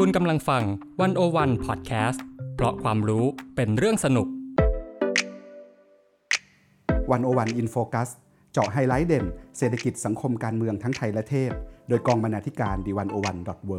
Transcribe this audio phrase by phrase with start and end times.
[0.00, 0.62] คุณกำลังฟัง
[1.00, 3.24] One O One Podcast เพราะความรู้
[3.56, 4.26] เป็นเรื่องสนุก
[7.10, 8.08] One O One In Focus
[8.52, 9.24] เจาะไฮไลท์เด่น
[9.58, 11.50] เศรษฐกิจสังคมการเมืองทั้งไทยและเทศ
[11.88, 13.78] โดยกองบรรณาธิการ The One O One dot Wor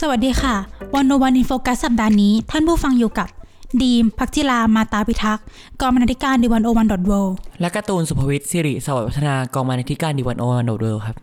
[0.00, 0.54] สวัสดีค่ะ
[0.94, 3.28] One O One In Focus สัปดาห์นี้ ท่านผู้ฟังอยู่กับ
[3.84, 5.44] ดิฉันภัคจิรามาตาพิทักษ์
[5.80, 7.12] กองบรรณาธิการ The One O One dot World
[7.60, 11.16] และการ์ตูนสุภวิทย์สิริสวัสดิ์วัฒนากองบรรณาธิการ The One O One dot World ครับ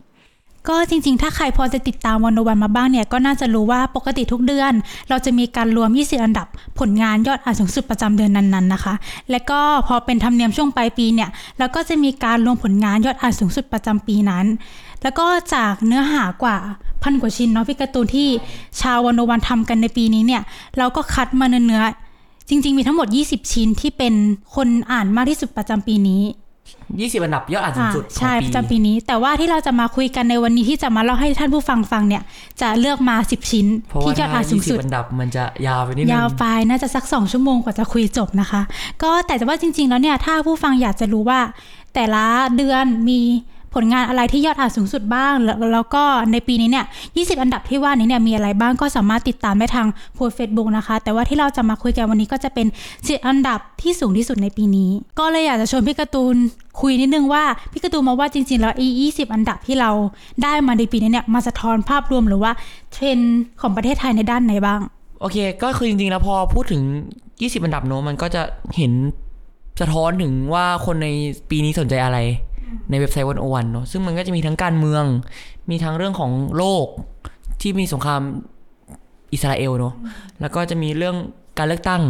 [0.69, 4.73] ก็จริงๆ ถ้าใครพอจะติดตาม One O One มาบ้างเนี่ย ก็น่าจะรู้ว่าปกติทุกเดือน
[5.09, 6.47] เราจะมีการรวม 20 อันดับ
[6.79, 8.93] ผลงานยอดอ่านสูงสุดประจำเดือนนั้นๆนะคะ
[9.31, 14.45] และก็พอเป็นธรรมเนียมช่วงปลายปีเนี่ย เราก็จะมีการรวมผลงานยอดอ่านสูงสุดประจำปีนั้น
[15.03, 16.57] แล้วก็จากเนื้อหากว่า
[17.03, 18.29] พันกว่าชิ้นเนาะพี่การ์ตูนที่
[18.81, 20.41] ชาววันโนวันทำกันในปีนี้เนี่ย
[20.77, 22.02] เราก็คัดมาเนื้อๆ
[22.49, 24.13] จริง ๆ มีทั้งหมด 20 ชิ้นที่เป็น
[24.55, 26.23] คนอ่านมากที่สุดประจำปีนี้
[26.73, 32.23] 20 อันดับยอดอ่านสูงสุดอ่าใช่ของประจำปีนี้ แต่ว่าที่เราจะมาคุยกันในวันนี้ที่จะมาเล่าให้ท่านผู้ฟังฟังเนี่ย
[32.61, 38.61] จะเลือกมา 10 ชิ้นเพราะว่าที่ยอดอ่านสูงสุด20อันดับมันจะยาวไปนิดนึงยาวไปน่าจะสักสองชั่วโมงกว่าจะคุยจบนะคะ
[39.03, 41.39] ก็แต่ว่าจริง ๆ แล้วเนี่ยถ้าผู้ฟังอยากจะรู้ว่า
[41.95, 43.19] แต่ละเดือนมี
[43.75, 45.33] ผลงานอะไรที่ยอดอ่านสูงสุดบ้าง
[45.73, 56.35] แล้วก็ในปีนี้เนี่ย20 อันดับที่ว่านี้เนี่ยมีอะไรบ้างก็สามารถติดตามได้ทางโพสเฟซบุ๊กนะคะ แต่ว่าที่เราจะมาคุยกันวันนี้ก็จะเป็น10อันดับที่สูงที่สุดในปีนี้ ก็เลยอยากจะชวนพี่การ์ตูน
[56.81, 59.91] คุยนิดนึงว่าพี่กร์ตูนมองว่าจริงๆ แล้วอี20อันดับที่เรา
[60.43, 62.51] ได้มาในปีนี้เนี่ยมาสะท้อนภาพรวมหรือว่า
[62.93, 64.81] เทรนด์ของประเทศไทยในด้านไหนบ้าง
[65.21, 66.81] โอเค ก็คือจริงๆ แล้วพอพูดถึง
[67.23, 68.41] 20 อันดับเนอะมันก็จะ
[68.77, 68.91] เห็น
[69.81, 71.07] สะท้อนถึงว่าคนใน
[71.49, 72.17] ปีนี้สนใจอะไร
[72.89, 75.03] ในเว็บไซต์วันโอวันเนอะซึ่งมันก็จะมีทั้งการเมือง
[75.69, 76.85] มีทั้งเรื่องของโลก
[77.61, 78.21] ที่มีสงคราม
[79.33, 79.93] อิสราเอลเนอะ
[80.41, 81.15] แล้วก็จะมีเรื่อง
[81.57, 82.01] การเลือกตั้ง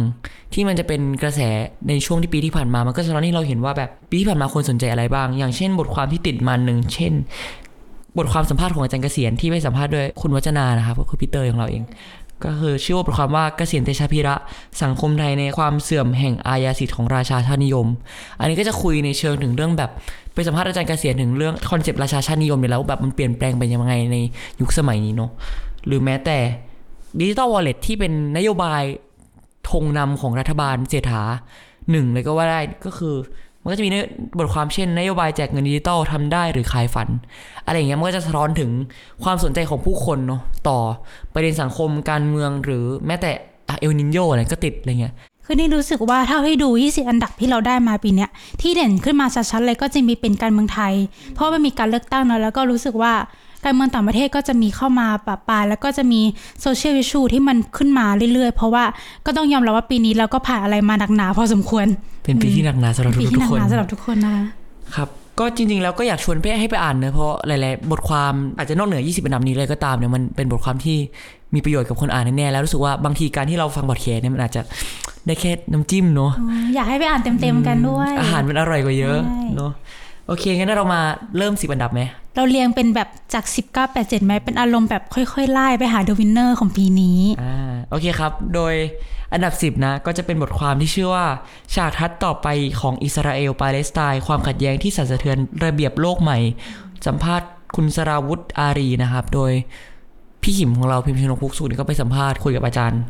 [0.54, 1.40] ที่มันจะเป็นกระแส
[1.88, 7.12] ในช่วงที่ปีที่ผ่านมา มันก็สะท้อนให้เราเห็นว่าแบบปีที่ผ่านมาคนสนใจอะไรบ้าง อย่างเช่น บทความที่ติดมาหนึ่ง เช่น
[8.18, 11.82] บทความสัมภาษณ์ของอาจารย์เกษียณที่ไปสัมภาษณ์ด้วยคุณวัจนานะครับก็คือพี่เตยของเราเอง
[12.44, 14.34] ก็คือชื่อว่าบทความว่าเกษียร เตชะพีระ
[14.82, 17.86] สังคมไทยในความเสื่อมแห่งอาญาสิทธิ์ของราชาชาตินิยม
[18.40, 19.90] อันนี้ก็จะคุยในเชิงถึงเรื่องแบบ
[20.34, 24.16] ไปสัมภาษณ์อาจารย์เกษียรถึงเรื่อง concept ราชาชาตินิยมเนี่ยแล้วแบบมันเปลี่ยนแปลงไปยังไงใน
[24.60, 25.30] ยุคสมัยนี้เนาะ
[25.86, 26.38] หรือแม้แต่
[27.20, 28.82] digital wallet ที่เป็นนโยบาย
[29.70, 31.22] ธงนำของรัฐบาลเศรษฐา
[31.90, 33.14] หนึ่งเลยก็ว่าได้ก็คือ
[33.62, 33.90] มันก็จะมี
[34.38, 37.08] บทความเช่นนโยบายแจกเงินดิจิตอลทำได้หรือขายฝัน
[37.66, 38.70] อะไรอย่างเงี้ยมันก็จะสะท้อนถึง
[39.24, 40.78] ความสนใจของผู้คนเนาะต่อ
[41.34, 43.30] ประเด็นสังคมการเมืองหรือแม้แต่
[43.80, 45.14] เอลนินโยอะไรก็ติดอะไรเงี้ย
[45.46, 50.92] คือนี่รู้สึกว่าเท่าที่ดู 20 อันดับที่เราได้มาปีเนี้ยที่เด่นขึ้นมาชัดๆเลยก็จะมีเป็นการเมืองไทย
[51.34, 53.12] เพราะว่ามันมีการเลือกตั้งเนอะแล้วก็รู้สึกว่า
[53.64, 56.20] การเมืองต่างประเทศก็จะมีเข้ามาปะปายแล้วก็จะมี
[56.60, 58.84] โซเชียลวิชูที่มันขึ้นมาเรื่อยๆ เพราะว่า
[59.26, 61.86] ก็ต้องยอมรับว่าปีนี้เราก็ผ่านอะไรมาหนักหนาพอสมควร
[62.24, 64.44] เป็นปีที่หนักหนาสำหรับปีทุที่กหนัๆคนหนาสำหรับทุกคนนะคะ
[64.96, 65.08] ครับ
[65.40, 70.96] ก็จริงๆ แล้วก็อยากชวนเป้ให้ไปอ่านเนอะเพราะหลายๆ บทความอาจจะนอกเหนือ 20 อันดับนี้เลยก็ตามเนี่ยมันเป็นบทความที่
[71.54, 74.62] มีประโยชน์กับคนอ่านแน่ๆแล้วรู้สึกว่าบางทีการที่เราฟังบทเขียนเนี่ยมันอาจจะ
[75.26, 79.72] ได้แค่น้ำจิ้มเนาะอืมอยากให้ไปอ่านเต็มๆกันด้วย อาหารมันอร่อยกว่าเยอะใช่เนาะ
[80.26, 81.00] โอเคงั้นเรามา
[81.38, 82.00] เริ่มสิบอันดับไหม
[82.36, 88.74] เราเรียงเป็นแบบจาก 10 9 8 7ไหมเป็นอารมณ์แบบค่อยๆไล่ไปหา the winner ของปีนี้อ่าโอเคครับ โดย
[89.32, 91.26] อันดับ 10 นะ ก็จะเป็นบทความที่ชื่อว่า
[91.74, 92.46] ฉากทัดต่อไป
[92.80, 96.38] ของอิสราเอลปาเลสไตน์ความขัดแย้งที่สั่นสะเทือนระเบียบโลกใหม่
[97.06, 99.52] สัมภาษณ์คุณสราวุธอารีนะครับ โดย
[100.42, 103.00] พี่หิมของเราพิมพ์ชนกพุกสุขเนี่ยก็ไปสัมภาษณ์คุยกับอาจารย์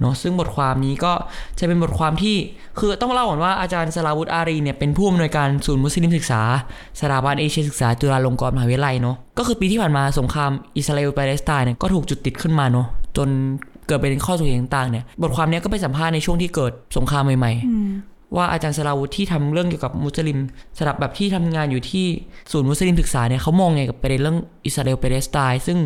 [0.00, 1.12] เนาะซึ่งบทความนี้ก็
[1.58, 2.36] จะเป็นบทความที่
[2.78, 6.42] คือต้องเล่าก่อนว่าอาจารย์สราวุธอารีเนี่ยเป็นผู้อำนวยการศูนย์มุสลิมศึกษา
[7.00, 13.28] สถาบันเอเชียศึกษาจุฬาลงกรณ์มหาวิทยาลัยเนาะก็คือปีที่ผ่านมาสงครามอิสราเอลปาเลสไตน์เนี่ยก็ถูกจุดติดขึ้นมาเนาะจน
[13.86, 20.38] เกิดเป็นข้อถกเถียงต่างๆเนี่ยบทความเนี้ยก็ไปสัมภาษณ์ในช่วงที่เกิดสงครามใหม่ๆ ว่าอาจารย์สราวุธที่ทำเรื่องเกี่ยวกับมุสลิม
[20.78, 22.06] สำหรับแบบที่ทำงานอยู่ที่
[22.52, 25.78] ศูนย์มุสลิมศึกษาเนี่ยเขามองไงกับประเด็นเรื่องอิสราเอลปาเลสไตน์ซึ่ง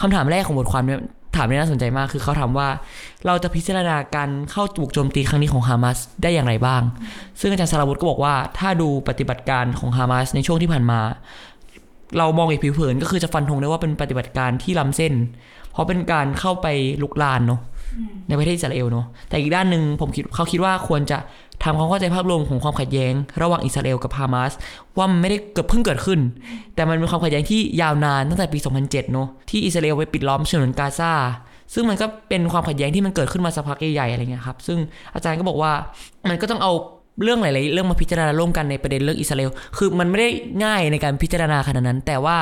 [0.00, 1.00] คำถามแรกของบทความเนี่ย
[1.36, 2.68] ถามนี่น่าสนใจมากคือเขาถามว่า
[3.26, 6.82] เราจะพิจารณาการเข้าบุกโจมตีครั้งนี้ของฮามาสได้อย่างไรบ้าง
[7.40, 11.00] ซึ่งอาจารย์สารวุฒิก็บอกว่าถ้าดูปฏิบัติการของฮามาสในช่วงที่ผ่านมา
[12.18, 15.12] เรามองอีกผิวเผินก็คือจะฟันธงได้ว่าเป็นปฏิบัติการที่ล้ำเส้น
[15.72, 16.66] เพราะเป็นการเข้าไป
[17.02, 17.60] ลุกลานเนาะ
[18.28, 21.18] ในประเทศอิสราเอลเนาะแต่อีกด้านหนึ่งผมคิดเขาคิดว่าควรจะ
[21.64, 23.12] ทำความเข้าใจภาพรวมของความขัดแย้ง
[23.42, 24.52] ระหว่างอิสราเอลกับฮามาส
[24.96, 26.20] ว่ามันไม่ได้เกิดเพิ่งเกิดขึ้น
[26.74, 31.12] แต่มันเป็นความขัดแย้งที่ยาวนานตั้งแต่ปี 2007 เนาะที่อิสราเอลไปปิดล้อมฉนวนกาซา
[31.74, 34.78] ซึ่งมันก็เป็นความขัดแย้งที่มันเกิดขึ้นมาสักพักใหญ่ๆอะไรเงี้ยครับซึ่ง
[35.14, 35.72] อาจารย์ก็บอกว่า
[36.28, 36.72] มันก็ต้องเอา
[37.22, 40.28] เรื่องหลายๆเรื่องมาพิจารณาร่วมกันในประเด็นเรื่องอิสราเอลคือมันไม่ได้
[40.64, 42.38] ง่ายในการพิจารณาขนาดนั้น แต่ว่า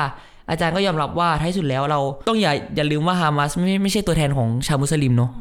[0.49, 5.31] อาจารย์ก็ยอมรับว่าท้ายสุดแล้วเราต้องอย่าอย่าลืมว่าฮามาสไม่ไม่ใช่ตัวแทนของชาวมุสลิมเนาะ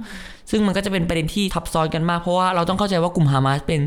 [0.51, 3.81] ซึ่งมันก็จะเป็นประเด็นที่ทับซ้อนกันมาก เพราะว่าเราต้องเข้าใจว่ากลุ่มฮามาสเป็น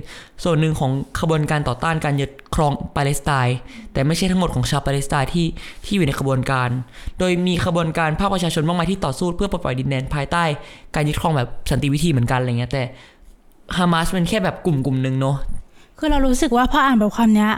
[0.43, 3.57] ส่วนหนึ่งของขบวนการต่อต้านการยึดครองปาเลสไตน์
[3.93, 5.47] แต่ไม่ใช่ทั้งหมดของชาวปาเลสไตน์ที่
[5.85, 6.69] ที่อยู่ในขบวนการ
[7.19, 10.43] โดยมีขบวนการภาคประชาชนมากมายที่ต่อสู้เพื่อปลดปล่อยดินแดนภายใต้
[10.95, 12.83] การยึดครองแบบสันติวิธีเหมือนกันอะไรเงี้ยแต่
[13.77, 15.37] ฮามาสเป็นแค่แบบกลุ่มกลุ่มหนึ่งเนาะ
[15.99, 17.51] คือเรารู้สึกว่าพออ่านบทความเนี้ย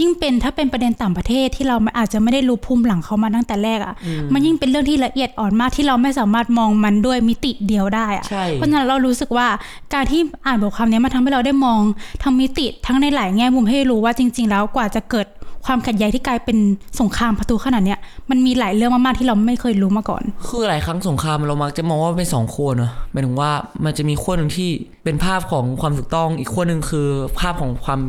[0.00, 3.94] ยิ่งเป็นถ้าเป็นประเด็นต่างประเทศที่เราอาจจะไม่ได้รู้ภูมิหลังเขามาตั้งแต่แรกอะ่ะ
[4.32, 9.48] มันยิ่งเป็นเรื่องที่ละเอียดอ่อนมากที่เราไม่สามารถมองมันด้วยมิติเดียวได้อะใช่เพราะฉะนั้นเรารู้สึกว่า
[9.94, 11.80] การที่อ่านบทความเนี้ยมาทำให้เราได้มอง
[12.22, 15.26] ทั้งมิติทั้งในหลายแง่มุมให้รู้ว่าจริง ๆ แล้วกว่าจะเกิด
[15.66, 16.58] ความขัดแย้งที่กลายเป็น
[17.00, 17.98] สงครามประตูขนาดเนี้ย
[18.30, 23.50] มันมีหลายเรื่องมากๆที่เราไม่เคยรู้มาก่อน คือหลายครั้งสงครามเรามักจะมองว่าเป็นสองขั้วเนอะหมายถึงว่า
[23.84, 24.70] มันจะมีขั้วหนึ่งที่
[25.04, 27.08] เป็นภาพของความถูกต้อง อีกขั้วหนึ่งคือ
[27.40, 28.00] ภาพของความ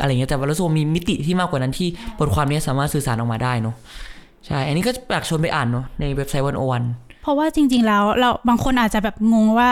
[0.00, 1.88] อะไรเงี้ยแต่ว่าเราสึกว่ามีมิติที่มากกว่านั้นที่
[2.18, 3.74] บทความนี้สามารถสื่อสารออกมาได้เนอะ
[4.46, 6.82] ใช่ อันนี้ก็อยากชวนไปอ่านเนอะในเว็บไซต์วันโอวัน
[7.22, 9.70] เพราะว่าจริง ๆ แล้วเราบางคนอาจจะแบบงงว่า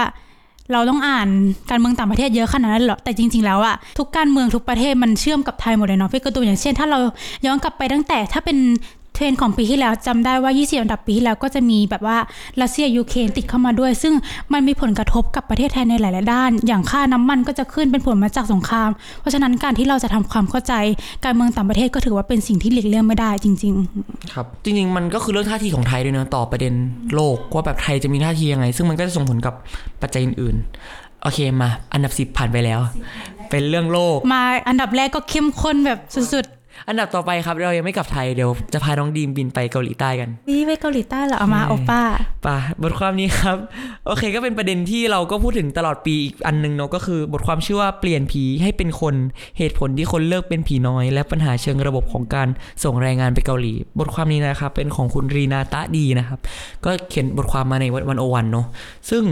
[0.72, 1.28] เราต้องอ่าน
[1.70, 6.98] การเมืองต่างประเทศเยอะขนาดนั้นเหรอ แต่จริง ๆ แล้วอะทุกการเมืองทุกประเทศมันเชื่อมกับไทยหมดเลยเนาะพี่กระตูนอย่างเช่น ถ้าเรา
[7.46, 8.58] ย้อนกลับไปตั้งแต่ถ้าเป็น
[9.20, 12.18] ทรนด์ของปีที่แล้วจำได้ว่า 20 อันดับปีที่แล้วก็จะมีแบบว่า
[12.62, 14.14] รัสเซียยูเครนติดเข้ามาด้วย ซึ่ง
[14.52, 18.90] มันมีผลกระทบกับประเทศไทยในหลาย ๆ ด้าน อย่างค่าน้ำมันก็จะขึ้นเป็นผลมาจากสงคราม
[19.20, 20.74] เพราะฉะนั้นการที่เราจะทำความเข้าใจ
[21.24, 23.74] การเมืองต่างประเทศก็ถือว่าเป็นสิ่งที่หลีกเลี่ยงไม่ได้จริง
[24.04, 26.74] ๆ ครับ จริง ๆ มันก็คือเรื่องท่าทีของไทยด้วยเนอะต่อประเด็น
[27.14, 29.54] โลกว่าแบบไทยจะมีท่าทียังไง ซึ่งมันก็จะส่งผลกับ
[30.02, 32.80] ปัจจัยอื่นๆโอเคมา อันดับสิบผ่านไปแล้ว
[33.50, 36.00] เป็นเรื่องโลก มาอันดับแรกก็เข้มข้นแบบ
[36.32, 36.46] สุด
[36.88, 42.00] อันดับต่อไปครับเรายังไม่กลับไทยเดี๋ยวจะพาน้องดีมบินไปเกาหลีใต้กันๆนี่ไปเกาหลีใต้เหรอเอามาโอป้า
[42.46, 43.56] ป่ะบทความนี้ครับ
[44.06, 49.14] โอเคก็เป็นประเด็นที่เราก็พูดถึงตลอดปีอีกอันหนึงเนาะก็คือบทความชื่อว่าเปลี่ยนผีให้เป็นคน
[49.58, 52.48] เหตุผลที่คนเลิกเป็นผีน้อย และปัญหาเชิงระบบของการ
[52.84, 56.38] ส่งแรงงานไปเกาหลี บทความนี้นะครับเป็นของคุณรีนาตะดีนะครับ
[56.84, 58.66] ก็เขียนบทความมาในวันโอวันเนาะ
[59.10, 59.24] ซึ่ง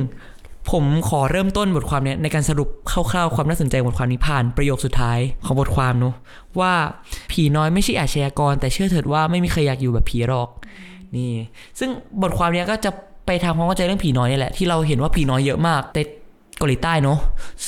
[0.70, 6.14] ผมขอเริ่มต้นบทความเนี้ยในการสรุปคร่าวๆความน่าสนใจของบทความนี้ผ่านประโยคสุดท้ายของบทความเนาะ
[6.60, 6.72] ว่า
[7.32, 10.48] ผีน้อยไม่ใช่อาชญากร แต่เชื่อเถิดว่าไม่มีใครอยากอยู่แบบผีหรอก
[11.16, 11.32] นี่
[11.78, 11.90] ซึ่ง
[12.22, 12.90] บทความเนี้ยก็จะ
[13.26, 15.98] ไปทำความเข้าใจเรื่องผีน้อยนี่แหละที่เราเห็นว่าผีน้อยเยอะมากใน
[16.58, 17.18] เกาหลีใต้เนาะ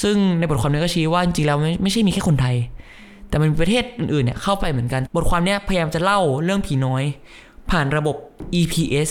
[0.02, 2.56] ซึ่งในบทความนี้ก็ชี้ว่าจริงๆแล้วไม่ไม่ใช่มีแค่คนไทย
[3.28, 7.02] แต่มันมีประเทศอื่นๆเนี่ยเข้าไปเหมือนกัน บทความเนี้ยพยายามจะเล่าเรื่องผีน้อย
[7.70, 8.16] ผ่านระบบ
[8.60, 9.10] EPS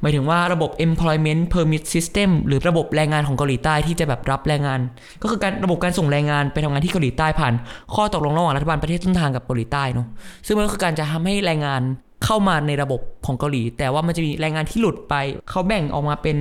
[0.00, 4.80] หมายถึงว่าระบบ Employment Permit System หรือระบบแรงงานของเกาหลีใต้ที่จะแบบรับแรงงาน
[5.22, 7.54] ก็คือการระบบการส่งแรงงานไปทำงานที่เกาหลีใต้ผ่าน
[7.94, 10.06] ข้อตกลงระหว่างรัฐบาลประเทศต้นทางกับเกาหลีใต้เนาะ
[10.46, 11.82] ซึ่งมันก็คือการจะทำให้แรงงาน
[12.24, 15.14] เข้ามาในระบบของเกาหลี แต่ว่ามันจะมีแรงงานที่หลุดไป
[15.50, 16.38] เขาแบ่งออกมาเป็น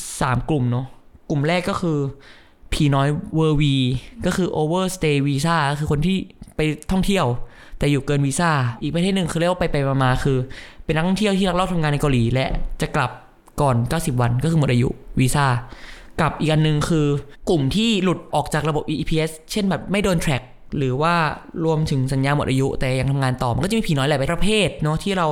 [0.00, 0.86] 3 กลุ่มเนาะ
[1.30, 1.98] กลุ่มแรกก็คือ
[2.72, 3.74] ผีน้อยเวอร์วี
[4.26, 6.16] ก็คือ overstay visa คือคนที่
[6.56, 6.60] ไป
[6.92, 7.26] ท่องเที่ยว
[7.82, 8.50] แต่อยู่เกินวีซ่า
[8.82, 10.38] อีกประเทศหนึ่งคือเรียกว่าไปไปมาๆคือ
[10.84, 12.46] เป็นนักท่องเที่ยวที่ลักลอบทำงานในเกาหลี และ
[12.80, 13.10] จะกลับ
[13.60, 14.88] ก่อน 90 วันก็คือหมดอายุ
[15.20, 15.46] วีซ่า
[16.20, 17.06] กับอีกอันหนึ่งคือ
[17.48, 20.42] กลุ่มที่หลุดออกจากระบบ EPS เช่นแบบไม่โดนแทร็ก
[20.78, 21.14] หรือว่า
[21.64, 25.26] รวมถึงสัญญาหมดอายุ แต่ยังทำงานต่อ มันก็จะมีผีน้อยหลายประเภทเนาะที่เรา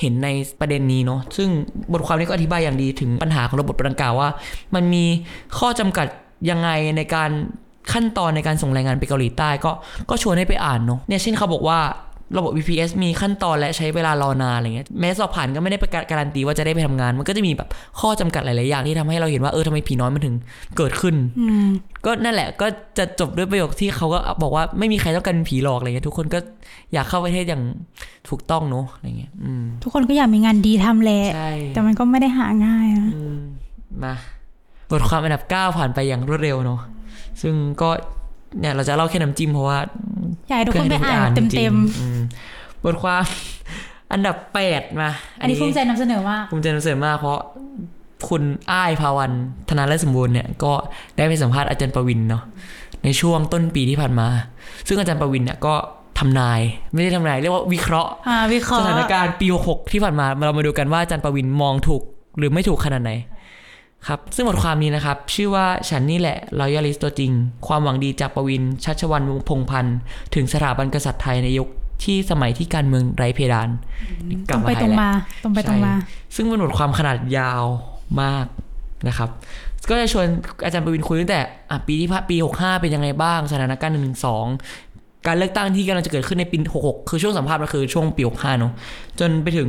[0.00, 0.28] เห็นใน
[0.60, 1.48] ประเด็นนี้เนาะซึ่ง
[1.92, 4.28] บทความนี้ก็อธิบายอย่างดีถึงปัญหาของระบบดังกล่าวว่า
[4.74, 5.04] มันมี
[5.58, 6.06] ข้อจำกัด
[6.50, 7.30] ยังไงในการ
[7.92, 9.72] ขั้นตอนในการส่งแรงงานไปเกาหลีใต้ก็
[10.10, 11.80] ก็ชวนให้ไปอ่านเนาะเนี่ยเช่นเขาบอกว่า
[12.38, 17.68] ระบบ VPS มีขั้นตอนและใช้เวลารอนานอะไรเงี้ยแม้สอบผ่านก็ไม่ได้ประกาศการันตีว่าจะได้ไปทำงาน มันก็จะมีแบบ
[18.00, 20.34] ข้อจำกัดหลาย ๆ อย่างที่ทำให้เราเห็นว่าเออทำไมผีน้อยมันถึง
[20.76, 21.66] เกิดขึ้นอืม
[22.04, 22.66] ก็นั่นแหละก็
[22.98, 26.38] จะจบด้วยประโยคที่เขาก็บอกว่าไม่มีใครต้องการเป็นผีหลอกอะไรเงี้ยทุกคนก็
[26.92, 27.62] อยากเข้าประเทศอย่าง
[28.28, 33.38] ถูกต้องเนอะอะไรเงี้ยอืมทุกคนก็อยากมีงานดีทำแหละใช่แต่มันก็ไม่ได้หาง่ายนะอืม
[34.04, 34.14] มา
[34.90, 36.80] บทความอันดับ 9 ผ่านไปอย่างรวดเร็วเนอะ
[37.42, 37.90] ซึ่งก็
[38.60, 39.78] เนี่ยเราจะเล่าแค่น้ำจิ้มเพราะว่า
[40.48, 42.20] อยากให้ทุกคนไปอ่านจริงเต็มๆอืม
[42.84, 43.24] บทความ
[44.12, 44.36] อันดับ
[44.68, 47.38] 8มาๆอันนี้ภูมิใจนำเสนอว่าภูมิใจนำเสนอมากเพราะ
[48.28, 49.32] คุณอ้ายภาวัน
[49.68, 50.72] ธนาและสมบูรณ์เนี่ยก็
[51.16, 52.42] ได้ไปสัมภาษณ์อาจารย์ประวินเนาะ
[53.04, 54.26] ในช่วงต้นปีที่ผ่านมา
[54.88, 55.74] ซึ่งอาจารย์ประวินเนี่ยก็
[56.18, 56.60] ทำนาย
[56.94, 62.02] ไม่ได้ทำนาย เรียกว่าวิเคราะห์อ่าวิเคราะสห์ถานการณ์ปี66ที่ผ่านมาเรามาดูกันว่าอาจารย์ประวินมองถูก
[62.38, 63.12] หรือไม่ถูกขนาดไหน
[64.06, 67.32] ครับ ซึ่งบทความนี้นะครับ ชื่อว่าฉันนี่แหละรอยัลิสตัวจริง
[67.66, 69.98] ความหวังดีจากประวินชัชวันพงษ์พันธ์
[70.34, 71.68] ถึงสถาบันกษัตริย์ไทยในยุค
[72.04, 73.68] ที่สมัยที่การเมืองไร้เพดาน
[74.48, 75.10] ตรงไปตรงมา
[75.44, 77.64] ตรงไปตรงมาใช่ซึ่งเป็นบทความขนาดยาว
[78.22, 78.46] มาก
[79.08, 79.30] นะครับ
[79.88, 80.26] ก็จะชวน
[80.64, 84.10] อาจารย์ประวินคุยตั้งแต่อะปีที่ผ่านปี65เป็นยังไงบ้าง สถานการณ์1นึ
[85.26, 88.72] การเลือกตั้งที่กำลังจะเกิดขึ้นในปี 66 คือช่วงสัมภาษณ์มันคือช่วงปี 65 เนอะ
[89.20, 89.68] จนไปถึง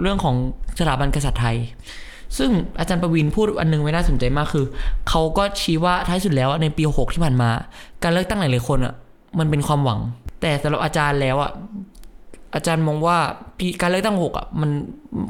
[0.00, 0.34] เรื่องของ
[0.78, 1.56] สถาบันกษัตริย์ไทย
[2.38, 4.64] ซึ่งอาจารย์ประวินพูดอันนึงไว้น่าสนใจมากคือ
[5.08, 7.50] เขาก็ชี้ว่าท้ายสุดแล้วในปี6ที่ผ่านมา
[8.02, 8.94] การเลือกตั้งหลายๆคนอะ
[9.38, 10.00] มันเป็นความหวัง
[10.40, 11.50] แต่สำหรับอาจารย์แล้วอะ
[12.54, 13.18] อาจารย์มองว่า
[13.82, 14.70] การเลือกตั้งหกอะมัน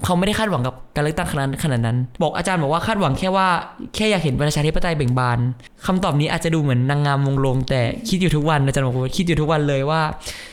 [0.04, 3.48] เขาไม่ได้คาดหวังกับการเลือกตั้งขนาดขนาดนั้น บอกอาจารย์บอกว่าคาดหวังแค่ว่า
[3.94, 5.38] แค่อยากเห็นประชาธิปไตยเบ่งบาน
[5.86, 10.00] คำตอบนี้อาจจะดูเหมือนนางงามมงลงแต่คิดอยู่ทุกวันอาจารย์บอกว่าคิดอยู่ทุกวันเลยว่า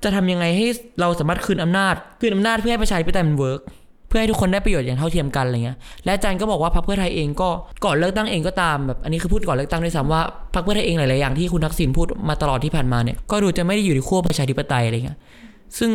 [0.04, 0.68] จะทำยังไงให้
[1.00, 3.62] เราสามารถคืนอำนาจคืนอำนาจเพื่อให้ประชาธิปไตยมันเวิร์ก
[4.08, 7.50] เพื่อให้ทุกคนได้ประโยชน์อย่างเท่าเทียมกันอะไรเงี้ย และอาจารย์ก็บอกว่าพรรคเพื่อไทยเองก็
[7.86, 10.22] ก่อนเลือกตั้งเองก็ตามแบบอันนี้คือพูดก่อนเลือกตั้งด้วยซ้ำว่า
[10.54, 15.18] พรรคเพื่อไทยเองหลายๆอย่างที่คุณทักษิณพูดมาตลอดที่ผ่านมาเนี่ยก็ดูจะไม่ได้อยู่ในขั้วประชาธิปไตยอะไรเงี้ย
[15.78, 15.90] ซึ่ง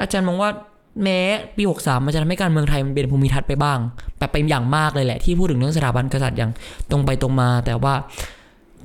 [0.00, 0.50] อาจารย์มองว่า
[1.02, 1.20] แม้
[1.56, 3.78] ปี 63 มันจะทำให้การเมืองไทยมันเปลี่ยนภูมิทัศน์ไปบ้าง
[4.18, 6.50] แบบไปอย่างมากเลยแหละที่พูดถึงเรื่องสถาบันกษัตริย์อย่าง
[6.90, 7.94] ตรงไปตรงมา แต่ว่า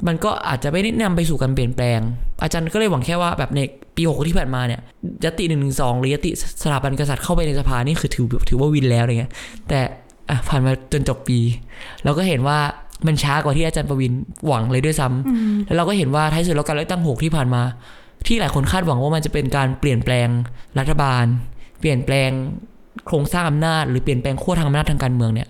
[0.07, 1.99] มันก็อาจจะไม่ได้นำไปสู่การเปลี่ยนแปลง
[2.43, 3.59] อาจารย์ก็เลยหวังแค่ว่าแบบใน
[3.95, 4.81] ปี6ที่ผ่านมาเนี่ย
[5.23, 5.55] ยติ1นึ
[5.99, 6.31] หรือยติ
[6.63, 9.31] สถาบันกษัตริย์เข้าไปในสภานี่คือถือถือว่าวินแล้วอะไรเงี้ย
[9.67, 9.79] แต่
[10.29, 11.39] อะผ่านมาจนจบปี
[12.03, 12.59] เราก็เห็นว่า
[13.07, 14.13] มันช้ากว่าที่อาจารย์ประวิน
[14.47, 17.61] หวังเลยด้วยซ้ำแล้วเราก็เห็นว่าท้ายสุดแล้วการเลือกตั้ง6ที่ผ่านมา
[18.27, 20.27] ที่หลายคนคาดหวังว่ามันจะเป็นการเปลี่ยนแปลง
[20.79, 21.25] รัฐบาล
[21.79, 22.29] เปลี่ยนแปลง
[23.05, 25.47] โครงสร้างอำนาจ หรือเปลี่ยนแปลงขั้วทางอำนาจทางการเมืองเนี่ย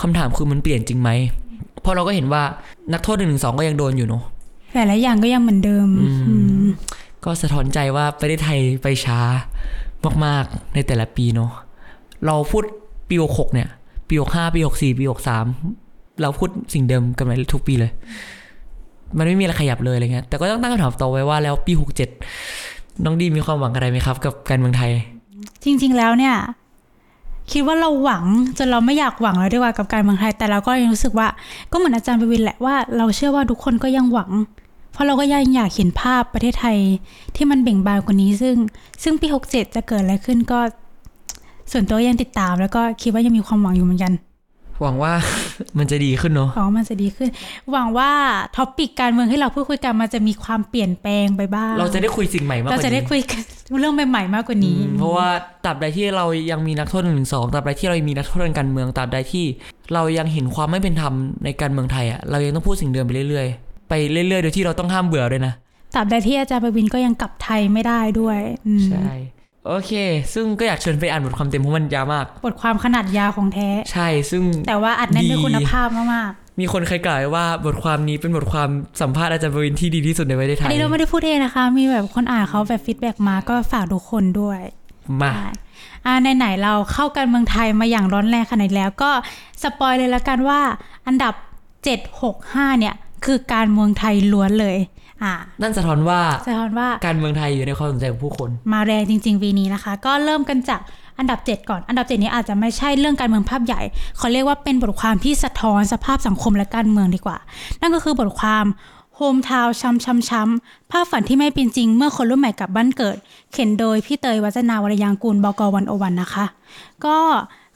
[0.00, 1.10] คำถามคือมันเปลี่ยนจริงไหม
[1.82, 2.42] เพราะเราก็เห็นว่า
[2.92, 4.22] นักโทษหนึ่งหนึ่งสองก็ยังโดนอยู่เนาะ
[4.74, 6.64] หลายๆอย่างก็ยังเหมือนเดิมอืมอืม
[7.24, 9.20] ก็สะท้อนใจว่าประเทศไทยไปช้า
[10.24, 11.50] มากๆในแต่ละปีเนาะ
[12.26, 12.64] เราพูด
[13.08, 13.68] ปีหกเนี่ย
[14.08, 15.44] ปีหกห้าปีหกสี่ปีหกสาม
[16.22, 17.90] เราพูดสิ่งเดิมกันมาทุกปีเลย
[19.18, 22.08] มันไม่มีอะไรขยับเลยอะไรเงี้ยแต่ก็ต้องตั้งคำถามต่อไว้ว่าแล้วปีหกเจ็ด
[23.04, 24.90] น้องดีมีความหวังอะไรไหมครับ กับการเมืองไทย
[25.64, 26.34] จริง ๆ แล้วเนี่ย
[27.52, 28.24] คิดว่าเราหวัง
[28.58, 31.28] จนเราไม่อยากหวังแล้วดีกว่ากับการเมืองไทย แต่เราก็ยังรู้สึกว่า
[31.70, 34.30] ก็เหมือนอาจารย์ปวินแหละว่าเราเชื่อว่าทุกคนก็ยังหวัง
[34.92, 36.78] เพราะเราก็ยังอยากเห็นภาพประเทศไทย
[37.36, 38.56] ที่มันเบ่งบานกว่านี้ซึ่ง
[39.02, 40.60] ซึ่งปี 67 จะเกิดอะไรขึ้นก็
[41.72, 44.12] ส่วนตัวยังติดตาม แล้วก็คิดว่ายังมีความหวังอยู่เหมือนกัน
[44.82, 45.12] หวังว่า
[45.78, 47.28] มันจะดีขึ้นเนาะหวังว่ามันจะดีขึ้น
[47.72, 48.10] หวังว่า
[48.56, 53.40] ท็อปิกการเมืองที่เราพูดคุยกันมันจะมีความเปลี่ยนแปลงไปบ้าง เราจะได้คุยสิ่งใหม่มากกเราว่าจะได้นี้คุยกัน
[53.80, 55.28] เรื่องใหม่ๆมากกว่านี้อืมเพราะว่า
[55.64, 59.44] ตราบใดที่เรายังมีนักโทษหนึ่งสองตราบใดที่เรายังมีนักโทษทางการเมืองตราบใดที่
[59.94, 65.54] เรายังเห็นความไม่เป็นธรรมในการเมืองไทยอะเรายังต้องพูดสิ่งเดิมไปเรื่อยๆ ไปเรื่อยๆ โดยที่เราต้องห้ามเบื่อด้วยนะ
[65.94, 69.10] ตราบใดที่อาจารย์ประวินก็ยังกลับไทยไม่ได้ด้วยอืมใช่
[69.66, 69.92] โอเค
[70.34, 78.68] ซึ่งก็อยากเชิญไปอ่านบทความเต็มเพราะมันยาวมาก บทความขนาดยาวของแท้ ใช่ ซึ่ง แต่ว่าอัดแน่นด้วยดีคุณภาพมากมีคนเคยกล่าวไว้ว่าบทความนี้เป็นบทความ
[79.00, 84.60] สัมภาษณ์อาจารย์ประวินที่ดีที่สุดในประเทศไทยอันนี้เราไม่ได้พูดเองนะคะ มีแบบคนอ่านเขาแบบ feedback มา ก็ฝากทุกคนด้วย
[85.22, 85.50] มาใช่
[86.06, 89.10] อ่าในไหนๆเราเข้ากันเมืองไทยมาอย่างร้อนแรงขนาดนี้แล้วก็
[89.62, 90.60] สปอยเลยละกันว่า
[91.06, 91.34] อันดับ
[92.06, 94.76] 765เนี่ยคือการเมืองไทยล้วนเลย
[95.24, 100.80] อ่านั่นสะท้อนว่าสะท้อนว่าการเมืองไทยอยู่ในความสนใจของผู้คน มาแรงจริงๆวีนี้นะคะ ก็เริ่มกันจาก
[101.18, 103.80] อันดับ 7 ก่อน อันดับ 7 นี้อาจจะไม่ใช่เรื่องการเมืองภาพใหญ่
[104.18, 107.38] เขาเรียกว่าเป็นบทความที่สะท้อนสภาพสังคมและการเมืองดีกว่า
[107.80, 108.66] นั่นก็คือบทความ
[109.16, 113.16] โฮมทาวช้ำช้ำช้ำภาพฝันที่ไม่เป็นจริงเมื่อคนรุ่นใหม่กลับบ้านเกิด
[113.52, 116.46] เขียนโดยพี่เตยวัฒนาวรยางกูลบกวันโอวันนะคะ
[117.04, 117.18] ก็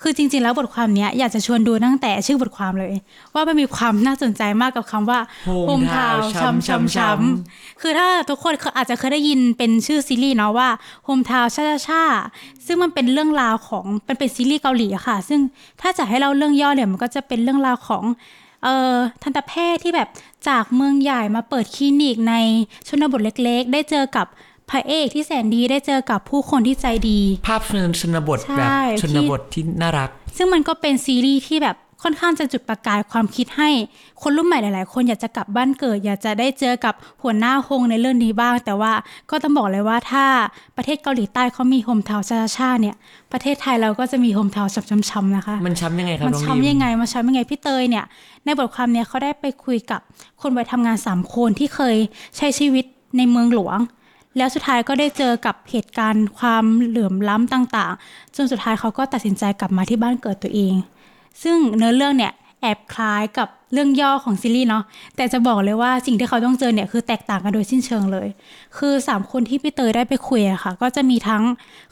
[0.03, 2.93] คือจริง ๆ แล้วบทความเนี้ยอยากจะชวนดูตั้งแต่ชื่อบทความเลย
[3.35, 5.21] ว่ามันมีความน่าสนใจมากกับคำว่า
[5.69, 10.69] Hometown ช้ำช้ำช้ำคือถ้าทุกคนเคยอาจจะเคยได้ยินเป็นชื่อซีรีส์เนาะว่า
[11.07, 12.05] Hometown ชาชาชา
[12.67, 15.41] ซึ่งมันเป็นเรื่องราวของเป็นเป็นซีรีส์เกาหลีอะค่ะ ซึ่ง
[15.81, 18.05] ถ้าจะให้เล่าเรื่องย่อเนี่ยมันก็จะเป็นเรื่องราวของ
[18.63, 20.09] เอ่อทันตแพทย์ที่แบบ
[20.49, 22.35] จากเมืองใหญ่มาเปิดคลินิกใน
[22.89, 24.27] ชนบทเล็ก ๆ ได้เจอกับ
[24.71, 27.61] พระเอกที่แสนดีได้เจอกับผู้คนที่ใจดี ภาพ
[28.01, 28.63] ชนบทใช่แบ
[28.99, 33.71] บชที่นบทที่น่ารัก ซึ่งมันก็เป็นซีรีส์ที่แบบค่อนข้างจะจุดประกายความคิดให้
[34.23, 38.93] คนรุ่นใหม่หลาย ๆ คนอยากจะกลับบ้านเกิด อยากจะได้เจอกับหัวหน้าฮงในเรื่องนี้บ้าง แต่ว่า
[39.31, 40.25] ก็ต้องบอกเลยว่าถ้า
[40.77, 42.97] ประเทศเกาหลีใต้เขามี Hometown Cha-Cha เนี่ย
[43.33, 44.73] ประเทศไทยเราก็จะมี Hometown
[45.11, 48.05] ช้ำๆๆนะคะ มันช้ำยังไงครับมันน้องช้ำดียังไงมันช้ำยังไงพี่เตยเนี่ย
[48.45, 50.01] ในบทความเนี่ยเขาได้ไปคุยกับ
[50.43, 51.97] คนวัยทำงานสามคนที่เคย
[52.37, 52.85] ใช้ชีวิต
[53.17, 53.79] ในเมืองหลวง
[54.37, 60.75] แล้วสุดท้ายก็ได้เจอกับเหตุการณ์ความเหลื่อมล้ำต่าง ๆ จนสุดท้ายเขาก็ตัดสินใจกลับมาที่บ้านเกิดตัวเอง
[61.43, 64.85] ซึ่งเนื้อเรื่องเนี่ยแอบคล้ายกับเรื่องย่อของซีรีส์เนาะ
[65.17, 68.29] แต่จะบอกเลยว่าสิ่งที่เขาต้องเจอเนี่ยคือแตกต่างกันโดยสิ้นเชิงเลย
[68.79, 71.43] คือสามคนที่พี่เตยได้ไปคุยอะค่ะ ก็จะมีทั้ง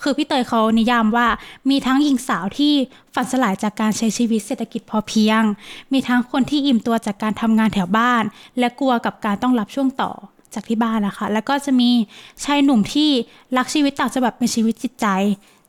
[0.03, 1.27] คือพี่เตยเขานิยามว่า
[1.71, 2.73] มีทั้งหญิงสาวที่
[3.15, 5.43] ฝันสลายจากการใช้ชีวิตเศรษฐกิจพอเพียง
[5.93, 8.23] มีทั้งคนที่อิ่มตัวจากการทำงานแถวบ้าน
[8.59, 10.13] และกลัวกับการต้องรับช่วงต่อ
[10.55, 11.91] จากที่บ้านนะคะ แล้วก็จะมี
[12.45, 13.11] ชายหนุ่มที่
[13.57, 15.07] รักชีวิตต่างจังหวัดเป็นชีวิตจิตใจ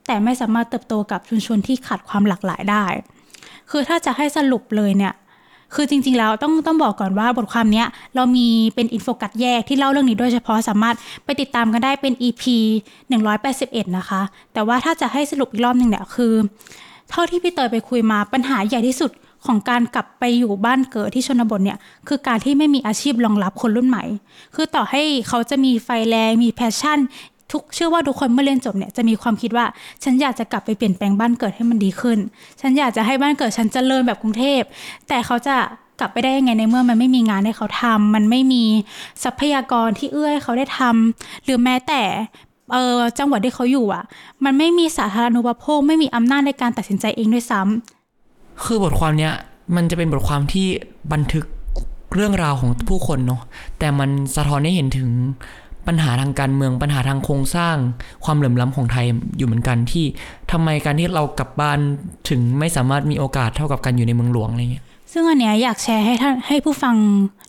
[0.08, 2.86] แต่ไม่สามารถเติบโตกับชุมชนที่ขาดความหลากหลายได้
[3.72, 5.14] คือถ้าจะให้สรุปเลยเนี่ย
[5.76, 12.44] คือจริงๆ แล้วต้องต้องบอกก่อนว่าบทความเนี้ยเรามีเป็นอินโฟกัสแยกที่เล่าเรื่องนี้โดยเฉพาะสามารถไปติดตามกันได้เป็น EP
[13.22, 14.22] 181 นะคะ
[14.54, 16.34] แต่ว่าถ้าจะให้สรุปอีกรอบหนึ่งเนี่ยคือ
[17.10, 19.12] เท่าที่พี่เตยไปคุยมาปัญหาใหญ่ที่สุด
[19.46, 24.04] ของการกลับไปอยู่บ้านเกิดที่ชนบทเนี่ยคือการที่ไม่มีอาชีพรองรับคนรุ่นใหม่
[24.56, 27.00] คือต่อให้เขาจะมีไฟแรงมี passion
[27.52, 29.66] ทุกเชื่อว่าทุกคนเมื่อเรียนจบเนี่ยจะมีความคิดว่า
[30.04, 32.20] ฉันอยากจะกลับไปเปลี่ยนแปลงบ้านเกิดให้มันดีขึ้น
[32.62, 34.62] ฉันอยากจะให้บ้านเกิดฉันเจริญแบบกรุงเทพ
[35.08, 35.56] แต่เขาจะ
[36.00, 38.64] กลับไปได้ยังไงในเมื่อมันไม่มีงานให้เขาทำมันไม่มี
[39.24, 42.02] ทรัพยากรที่เอื้อให้เขาได้ทำหรือแม้แต่
[42.74, 44.04] เออจังหวัดที่เขาอยู่อะ
[44.46, 48.03] มันไม่มีสาธารณูปโภคไม่มีอำนาจในการตัดสินใจเองด้วยซ้ำ
[48.64, 49.34] คือบทความเนี้ย
[49.76, 50.68] มันจะเป็นบทความที่
[51.14, 51.46] บันทึก
[52.14, 53.42] เรื่องราวของผู้คนเนาะ
[53.80, 55.10] แต่มันสะท้อนให้เห็นถึง
[55.88, 57.76] ปัญหาทางการเมืองปัญหาทางโครงสร้าง
[58.26, 59.06] ความเหลื่อมล้ำของไทย
[59.38, 60.06] อยู่เหมือนกันที่
[60.52, 61.80] ทำไมการที่เรากลับบ้าน
[62.30, 66.96] ถึงไม่สามารถมีโอกาสเท่ากับการอยู่ในเมืองหลวงอะไรเงี้ยซึ่งอันเนี้ยอยากแชร์ให้ท่านให้ผู้ฟัง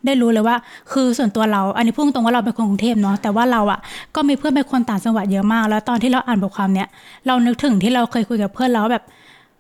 [0.06, 0.56] ได้รู้เลยว่า
[0.92, 3.80] คือส่วนตัวเรา อันนี้พูดตรงว่าเราเป็นคนกรุงเทพเนาะแต่ว่าเราอะ
[4.14, 6.88] ก็มีเพื่อนเป็นคนต่างจังหวัดเยอะมาก แล้วตอนที่เราอ่านบทความเนี้ย
[7.26, 9.04] เรานึกถึงที่เราเคยคุยกับเพื่อนแล้วแบบ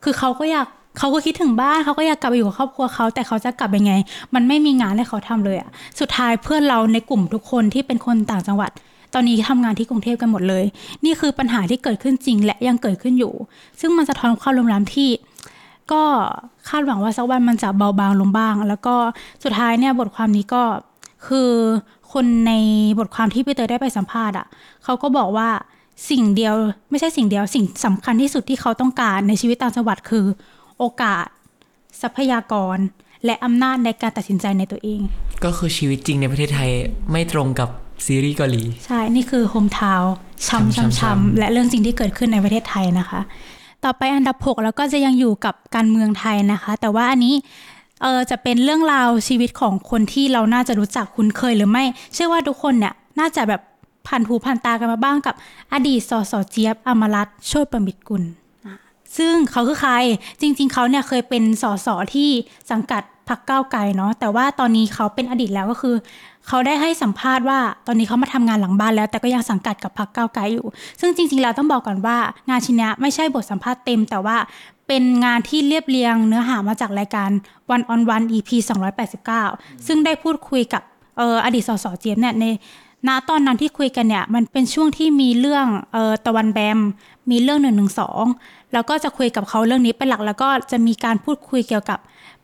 [0.04, 0.66] คือเขาก็อยาก
[0.98, 3.92] เขาก็คิดถึงบ้านเขาก็อยากกลับไปอยู่กับครอบครัวเขาแต่เขาจะกลับยังไง
[4.34, 5.68] มันไม่มีงานให้เขาทำเลยอะ
[6.00, 8.70] สุดท้ายเพื่อนเราในกลุ่มทุกคนที่เป็นคนต่างจังหวัด
[9.14, 10.64] ตอนนี้ทำงานที่กรุงเทพกันหมดเลย
[11.04, 13.32] นี่คือปัญหาที่เกิดขึ้นจริงและยังเกิดขึ้นอยู่
[13.80, 15.10] ซึ่งมันสะท้อนความรุนแรงที่
[15.92, 16.02] ก็
[16.68, 18.94] คาดหวังว่าสักวันมันจะเบาบางลงบ้าง แล้วก็
[19.44, 20.62] สุดท้ายเนี่ยบทความนี้ก็
[21.26, 21.50] คือ
[22.12, 22.52] คนใน
[22.98, 24.46] บทความที่พี่เตยได้ไปสัมภาษณ์อะ
[24.84, 25.48] เขาก็บอกว่า
[26.10, 26.54] สิ่งเดียว
[26.90, 30.24] ไม่ใช่สิ่งเดียวสิ่งสำคัญที่สุดที่เขาต้องการในชีวิตต่างจังหวัดคือ
[30.78, 31.26] โอกาส
[32.02, 32.76] ทรัพยากร
[33.24, 35.00] และอำนาจในการตัดสินใจในตัวเอง
[35.44, 36.70] ก็คือชีวิตจริงในประเทศไทย
[37.10, 37.68] ไม่ตรงกับ
[38.06, 40.02] ซีรีส์เกาหลี ใช่ นี่คือโฮมทาว
[40.48, 43.20] ช้ำช้ำๆๆช้ำๆและเรื่องจริงที่เกิดขึ้นในประเทศไทยนะคะ
[43.84, 47.34] ต่อไปอันดับ 6 แล้วก็จะยังอยู่กับการเมืองไทยนะคะ แต่ว่าอันนี้
[48.02, 53.60] เออจะเป็นเรื่องราวชีวิตของคนที่เราน่าจะรู้จักคุ้นเคยหรือไม่ เชื่อว่าทุกคนเนี่ยน่าจะแบบ
[54.06, 55.34] ผ่านหูผ่านตากันมาบ้างกับ
[55.72, 58.22] อดีตสสเจี๊ยบอมรัตน์โชติประมิตรกุล
[59.18, 59.92] ซึ่งเขาคือใคร
[60.40, 62.30] จริง ๆ เขาเนี่ยเคยเป็นสสที่
[62.70, 65.96] สังกัดพรรคก้าวไกลเนาะแต่ว่าตอนนี้เขาเป็นอดีตแล้วก็คือ
[66.48, 70.66] เขาได้ให้สัมภาษณ์ว่าตอนนี้เขามาทำงานหลังบ้านแล้ว แต่ก็ยังสังกัดกับพรรคก้าวไกลอยู่
[71.00, 72.18] ซึ่งจริง ๆ แล้วต้องบอกก่อนว่า
[72.48, 74.36] งานชิ้นนี้ไม่ใช่บทสัมภาษณ์เต็ม แต่ว่า
[74.88, 77.30] เป็นงานที่เรียบเรียงเนื้อหามาจากรายการ
[77.74, 78.50] One on One EP
[79.18, 80.82] 289 ซึ่งได้พูดคุยกับ
[81.20, 82.44] อออดีตสสเจี๊ยบเนี่ยใน
[83.08, 86.78] ณตอนนั้นที่คุยกันเนี่ยมันเป็นช่วงที่มีเรื่องออตะวันแบม
[87.30, 88.24] มีเรื่องหนึ่งหนึ่งสอง
[88.72, 91.98] แล้วก็จะคุยกับเขาเรื่องนี้เป็นหลัก แล้วก็จะมีการพูดคุยเกี่ยวกับ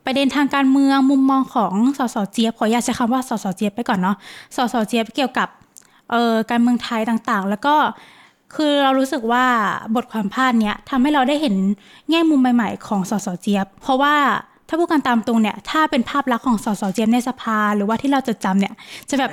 [0.04, 4.16] ประเด็นทางการเมืองมุมมองของสสเจี๊ยบขออนุญาตใช้คำว่าสสเจี๊ยบไปก่อนเนาะ
[4.56, 5.48] สสเจี๊ยบเกี่ยวกับ
[6.10, 7.74] เอ่อการเมืองไทยต่างๆ แล้วก็
[8.54, 9.44] คือเรารู้สึกว่า
[9.94, 11.54] บทความพาดเนี้ยทำให้เราได้เห็น
[12.10, 14.14] แง่มุมใหม่ ๆ ของสสเจี๊ยบ เพราะว่า
[14.70, 18.72] ถ้าพูดกันตามตรงเนี่ย ถ้าเป็นภาพลักษณ์ของสสเจี๊ยบในสภา หรือว่าที่เราจดจำเนี่ย
[19.10, 19.30] จะแบบ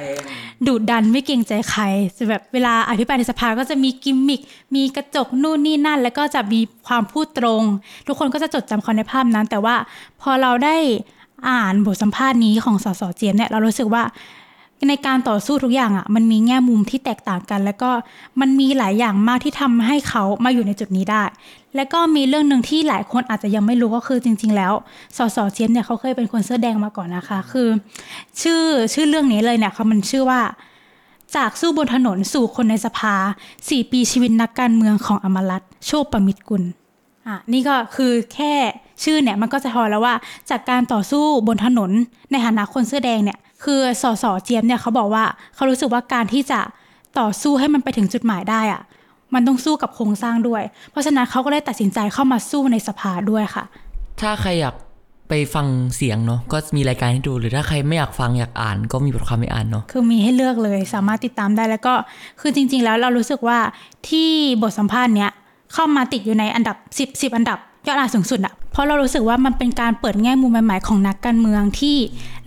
[0.68, 1.84] ดุดันไม่เกรงใจใคร
[2.18, 4.42] จะแบบเวลาอภิปรายในสภาก็จะมีกิมมิค
[4.76, 7.64] มีกระจกนู่นนี่นั่น แล้วก็จะมีความพูดตรง
[8.08, 9.76] ทุกคนก็จะจดจำเขาในภาพนั้น แต่ว่า
[10.22, 10.76] พอเราได้
[11.50, 14.04] อ่านบทสัมภาษณ์นี้ของสสเจียมเนี่ย เรารู้สึกว่า
[14.90, 17.90] ในการต่อสู้ทุกอย่างอะมันมีแง่มุมที่แตกต่างกัน แล้วก็
[18.40, 21.24] มันมีหลายอย่างมากที่ทำให้เขามาอยู่ในจุดนี้ได้
[21.76, 24.74] แล้วก็มีเรื่องหนึ่งที่หลายคนอาจจะยังไม่รู้ก็คือจริง ๆ แล้ว
[25.18, 27.68] สสเจียมเนี่ยเขาเคยเป็นคนเสื้อแดงมาก่อนนะคะ คือ
[28.42, 28.62] ชื่อ
[28.94, 30.42] ชื่อเรื่องนี้เลยเนี่ยเขามันชื่อว่า
[31.36, 33.16] จากสู้บนถนนสู่คนในสภา
[33.58, 36.64] 4ปีชีวิตนักการเมืองของอมรัตโชคประมิตรกุล
[37.28, 38.54] อะนี่ก็คือแค่
[39.04, 40.16] ชื่อเนี่ยมันก็จะพอแล้วว่า
[40.50, 41.92] จากการต่อสู้บนถนน
[42.32, 45.24] ในฐานะคนเสื้อแดงเนี่ย คือสสเจี๊ยบเนี่ยเขาบอกว่า
[45.56, 46.60] เขารู้สึกว่าการที่จะ
[47.20, 48.82] ต่อสู้ให้มันไปถึงจุดหมายได้อะ
[49.34, 53.64] มันต้องสู้กับโครงสร้างด้วย เพราะฉะนั้นเขาก็ได้ตัดสินใจเข้ามาสู้ในสภาด้วยค่ะ
[54.22, 54.76] ถ้าใครอยาก
[55.30, 61.94] ไปฟังเสียงเนาะก็มีรายการให้ดูหรือถ้าใครไม่อยากฟังอยากอ่าน ก็มีบทความให้อ่านเนาะคือมีให้เลือกเลยสามารถติดตามได้แล้วก็
[62.42, 63.60] คือจริง ๆ แล้วเรารู้สึกว่า
[64.10, 64.30] ที่
[64.62, 65.32] บทสัมภาษณ์เนี้ย
[65.74, 71.98] เข้ามาติดอยู่ในอันดับ 10 10 อันดับยอดอ่านสูงสุดอะเพ ราะเรารู้สึกว่ามันเป็นการเปิดแง่มุมใหม่ๆของนักการเมืองที่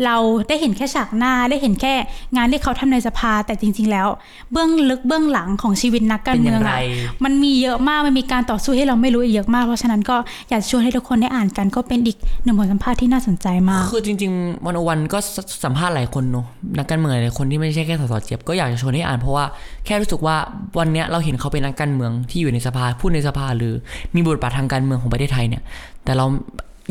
[0.05, 0.17] เรา
[0.49, 1.95] ได้เห็นแค่ฉากหน้าได้เห็นแค่
[2.37, 4.09] งานที่เขาทำในสภาแต่จริง ๆ แล้ว
[4.53, 6.79] เบื้องลึกเบื้องหลังของชีวิตนักการเมืองอะ
[7.25, 10.17] มันมีเยอะมากมันมีการต่อสู้ให้เราไม่รู้อีกเยอะมากเพราะฉะนั้นก็
[10.51, 16.47] อยากชวนให้ทุกคนได้อ่านกันก็เป็นอีกหนึ่งบทสัมภาษณ์ที่น่าสนใจมากคือจริงๆวันวันก็สสัมภาษณ์หลายคนเนาะ
[16.79, 19.45] นักการเมืองหลายคนที่ไม่ใช่แค่สสเจี๊ยบก็อยากจะชวนให้อ่านเพราะว่า
[19.87, 20.37] แค่รู้สึกว่า
[20.79, 23.75] วันเนี้ยเราเห็นเขาเป็นนักการเมืองที่อยู่ในสภาพูดในสภาหรือ
[24.15, 25.63] มีบทบาททางการเมืองของประเทศไทยเนี่ย
[26.05, 26.29] แต่เรา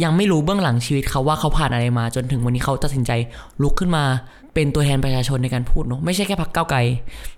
[0.04, 3.12] ยังไม่รู้เบื้องหลังชีวิตเขาว่าเขาผ่านอะไรมา จนถึงวันนี้เขาตัดสินใจ
[3.62, 4.04] ลุกขึ้นมา
[4.54, 6.80] เป็นตัวแทนประชาชนในการพูดเนาะไม่ใช่แค่พรรคก้าไกล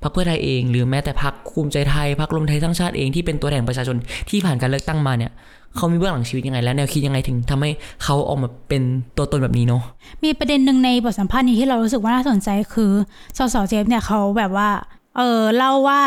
[0.04, 3.97] พรรคเพื่อไทยเองหรือแม้แต่พรรคภูมิใจไทยพรรครวมไทยสร้งชาติเองที่เป็นตัวแทนประชาชน
[4.30, 5.32] ที่ผ่านการเลือกตั้งมาเนี่ย
[5.75, 7.69] เขามีเบื้องหลังชีวิตยังไง และแนวคิดยังไงถึงทำให้
[8.04, 8.82] เขาออกมาเป็น
[9.17, 9.82] ตัวตนแบบนี้เนาะ
[10.23, 12.91] มีประเด็นหนึ่งในบทสัมภาษณ์นี้ที่เรารู้สึกว่าน่าสนใจคือ
[13.38, 14.69] สสเจฟเนี่ยเขาแบบว่า
[15.17, 16.02] เออเล่าว่า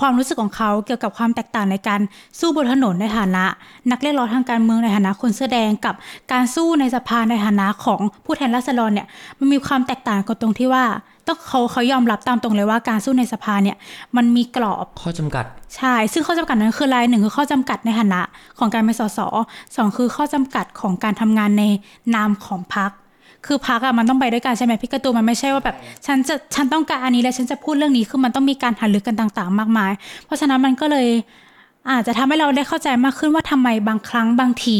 [0.00, 2.00] ความรู้สึกของเขาเกี่ยวกับความแตกต่างในการ
[2.38, 3.44] สู้บนถนนในฐานะ
[3.90, 5.94] นักเรียกร้องทางการเมืองในฐานะคนเสื้อแดงกับ
[6.32, 9.06] การสู้ในสภาในฐานะของผู้แทนราษฎรเนี่ย
[9.38, 10.84] มันมีความแตกต่างกันตรงที่ว่า
[11.26, 13.76] ต้องเขาเขายอมรับตามตรงเลยว่าการสู้ในสภาเนี่ย
[14.16, 15.44] มันมีกรอบข้อจำกัด
[15.76, 18.22] ใช่ซึ่งข้อจำกัดนั้นคืออะไรหนึ่งคือข้อจำกัดในฐานะ
[18.58, 19.20] ของการเป็นสส
[19.76, 21.64] สองคือข้อจำกัดของการทำงานใน
[22.14, 22.90] นามของพรรค
[23.46, 29.92] คือพรรคอะมันต้องไปด้วยกันใช่ไหมพี่การะตูนมันไม่ใช่ว่าแบบ ฉันจะฉันต้องการอันนี้และฉันจะพูดเรื่องนี้คือมันต้องมีการหารือกันต่างๆ มากมาย
[30.24, 31.08] เพราะฉะนั้นมันก็เลย
[31.90, 34.78] อาจจะทำให้เราได้เข้าใจมากขึ้นว่าทำไมบางครั้งบางที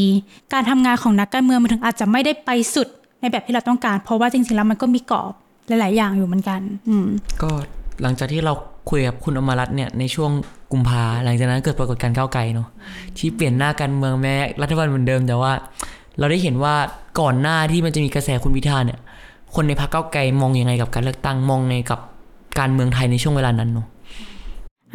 [0.53, 2.89] การทำงานของนักการเมืองมันถึงอาจจะไม่ได้ไปสุด
[3.21, 5.33] ในแบบที่เราต้องการ เพราะว่าจริงๆแล้วมันก็มีกรอบ
[5.69, 7.07] หลาย ๆ อย่างอยู่เหมือนกัน อืม
[7.43, 7.51] ก็
[8.03, 8.53] หลังจากที่เรา
[8.91, 10.31] คุยกับคุณอมรรัตน์เนี่ยในช่วง
[10.73, 12.69] กุมภาหลังจากนั้นเกิดปรากฏการณ์ก้าวไกลเนาะ
[13.19, 15.53] ที่เปลี่ยนหน้าการเมืองแม้รัฐบาลเหมือนเดิมแต่ว่า
[16.19, 16.75] เราได้เห็นว่า
[17.21, 18.99] ก่อนหน้าที่มันจะมีกระแสคุณพิธาเนี่ย
[19.55, 22.01] คนในพรรคก้าวไกลมองยังไงกับการเลือกตั้งมองยังไงกับ
[22.59, 23.87] การเมืองไทยในช่วงเวลานั้นเนาะ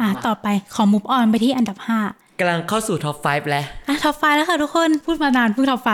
[0.00, 2.00] อะต่อไปขอ move on ไปที่อันดับห้า
[2.40, 5.88] กำลังเข้าสู่ top 5 แล้วอะ top five แล้วค่ะทุกคนพูดมานานเพิ่ง top five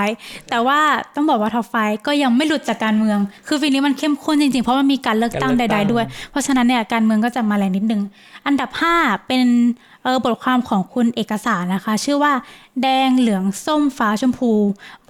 [0.51, 0.81] แต่ว่า
[1.15, 1.75] ต้องบอกว่าท็อปไฟ
[2.07, 8.03] ก็ยังไม่หลุดจากการเมือง คือปีนี้มันเข้มข้นจริงๆ เพราะมันมีการเลือกตั้งการเลืใดอกตั้งๆด้วย เพราะฉะนั้นเนี่ยการเมืองก็จะมาแรงนิดนึง
[8.47, 9.90] อันดับ 5 เป็นเออ
[10.25, 12.33] บทความของคุณเอกสารนะคะ ชื่อว่า
[12.83, 14.53] แดงเหลืองส้มฟ้าชมพู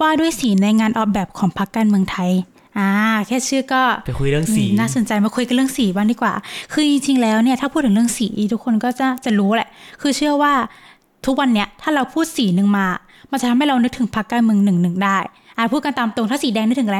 [0.01, 2.31] ว่าด้วยสีในงานออกแบบของพรรคการเมืองไทย
[2.77, 2.89] อ่า
[3.27, 6.33] แค่ชื่อก็ไปคุยเรื่องสีมน่าสนใจมาคุยกันเรื่องสีบ้างดีกว่า
[6.73, 9.69] คือจริงๆแล้วเนี่ยถ้าพูดถึงเรื่องสีทุกคนก็จะจะรู้แหละ
[10.01, 10.53] คือเชื่อว่า
[11.25, 12.87] ทุกวันเนี้ยถ้าเราพูดสีหนึ่งมา
[13.31, 15.17] มันจะทำให้เรานึกถึงพรรคการเมืองหนึ่งหนึ่งได้
[15.57, 16.99] อ่าพูดกันตามตรงถ้าสีแดงนึกถึงอะไร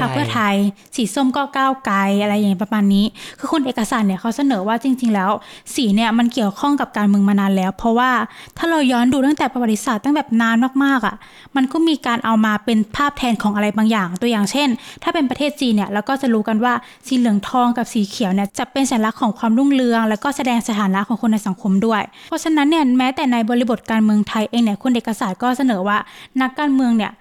[0.00, 3.04] พรรคเพื่อไทยเพื่อไทยสีส้มก็ก้าวไกลอะไรอย่างเงี้ยประมาณนี้
[3.38, 5.30] คือคุณเอกสารเนี่ยเขาเสนอว่าจริง ๆ แล้ว
[5.74, 8.10] สีเนี่ยมันเกี่ยวข้องกับการเมืองมานานแล้ว เพราะว่า
[8.58, 11.16] ถ้าเราย้อนดูตั้งแต่ประวัติศาสตร์ตั้งแบบนานมากๆอะ
[11.56, 14.68] มันก็มีการเอามาเป็นภาพแทนของอะไรบางอย่าง ตัวอย่างเช่น
[15.02, 16.72] ถ้าเป็นประเทศจีนเนี่ยเราก็จะรู้กันว่า
[17.06, 25.98] สีเหลืองทองกับสีเขียวเนี่ยจะเป็นสัญลักษณ์ของความรุ่งเรือง แล้วก็แสดงสถานะของคนในสังคมด้วย เพราะฉะนั้นเนี่ยแม้แต่ในบริบทการเมืองไทยเองเนี่ยคุณเอกสารก็เสนอว่า
[26.40, 27.12] นักการเมืองเนี่ย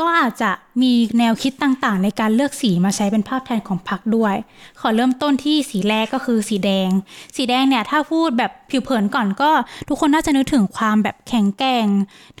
[0.00, 0.50] ก็อาจจะ
[0.82, 4.34] มีแนวคิดต่างๆ ในการเลือกสีมาใช้เป็นภาพแทนของพรรคด้วย
[4.80, 6.90] ขอเริ่มต้นที่สีแรกก็คือสีแดง
[7.36, 9.50] สีแดงเนี่ยถ้าพูดแบบผิวเผินก่อนก็
[9.88, 11.86] ทุกคนน่าจะนึกถึงความแบบแข็งแกร่ง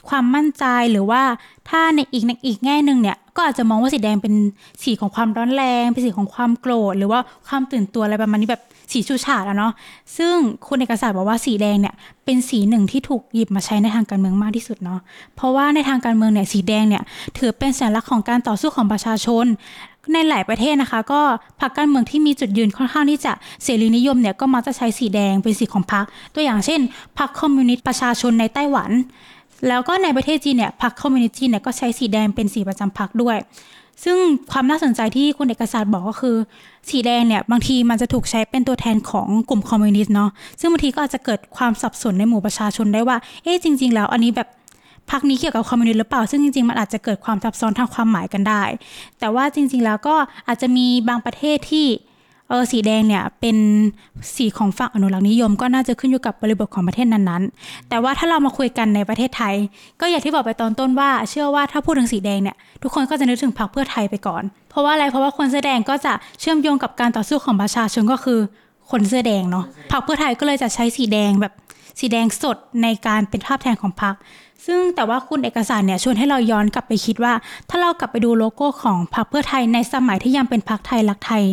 [0.08, 1.22] ความมั่นใจหรือว่า
[1.68, 4.34] ถ้าในอีกในอีกแง่หนึ่งเนี่ยก็อาจจะมองว่าสีแดงเป็น
[4.82, 9.72] สีของความร้อนแรง เป็นสีของความโกรธหรือว่าความตื่นตัวอะไรประมาณนี้แบบ สีชูชาดอะเนาะ
[10.16, 10.34] ซึ่ง
[10.66, 15.00] คุณเอกสารบอกว่าสีแดงเนี่ยเป็นสีหนึ่งที่ถูกหยิบมาใช้ในทางการเมืองมากที่สุดเนาะ
[15.36, 17.02] เพราะว่าในทางการเมืองเนี่ยสีแดงเนี่ย
[17.38, 19.46] ถือเป็นสัญลักษณ์ของการต่อสู้ของประชาชน
[20.12, 21.20] ในหลายประเทศนะคะ ก็
[21.60, 26.80] พรรคการเมืองที่มีจุดยืนค่อนข้างที่จะเสรีนิยมเนี่ยก็มักจะใช้สีแดงเป็นสีของพรรคตัวอย่างเช่น
[27.18, 28.90] พรรคคอมมิวนิสต์ประชาชนในไต้หวัน
[29.68, 33.36] แล้วก็ในประเทศจีนเนี่ยพรรคคอมมิวนิสต์จีนเนี่ยก็ใช้สีแดงเป็นสีประจำพรรคด้วย
[34.04, 34.16] ซึ่ง
[34.52, 36.36] ความน่าสนใจที่คุณเอกสารบอกก็คือ
[36.88, 44.48] สีแดงเนี่ยบางทีมันจะถูกใช้เป็นตัวแทนของกลุ่มคอมมิวนิสต์เนาะซึ่งบางทีก็อาจจะเกิดความสับสนในหมู่ประชาชนได้ว่าเอ๊ะจริง ๆ แล้วอันนี้แบบ
[45.10, 48.62] พรรคนี้เกี่ยวกับคอมมิวนิสต์หรือเปล่า ซึ่งจริงๆ มันอาจจะเกิดความซับซ้อนทางความหมายกันได้
[49.18, 50.16] แต่ว่าจริง ๆ แล้วก็
[50.48, 51.86] อาจจะมีบางประเทศที่
[52.52, 53.56] ออสีแดงเนี่ยเป็น
[54.34, 59.54] สีของฝั่งอนุรักษ์นิยม ก็น่าจะขึ้นอยู่กับบริบทของประเทศนั้นๆ แต่ว่าถ้าเรามาคุยกันในประเทศไทย
[60.00, 68.40] ก็อย่างที่บอกไปตอนต้นว่า เชื่อว่าถ้าพูดถึงสีแดงเนี่ยทุกคนก็จะนึกถึงพรรคเพื่อไทยไปก่อน เพราะว่าอะไรเพราะว่าคนเสื้อแดงก็จะเชื่อมโยงกับการต่อสู้ของประชาชนก็คือ
[68.90, 71.52] คนเสื้อแดงเนาะพรรคเพื่อไทยก็เลยจะใช้สีแดงแบบ
[71.98, 74.14] สีแดงสดในการเป็นภาพแทนของพรรค
[74.66, 77.32] ซึ่งแต่ว่าคุณเอกสารเนี่ยชวนให้เราย้อนกลับไปคิดว่า
[77.68, 81.44] ถ้าเรากลับไปดูโลโก้ของพรรคเพื่อไทยในสมัยที่ยังเป็นพรรคไทยรักไทย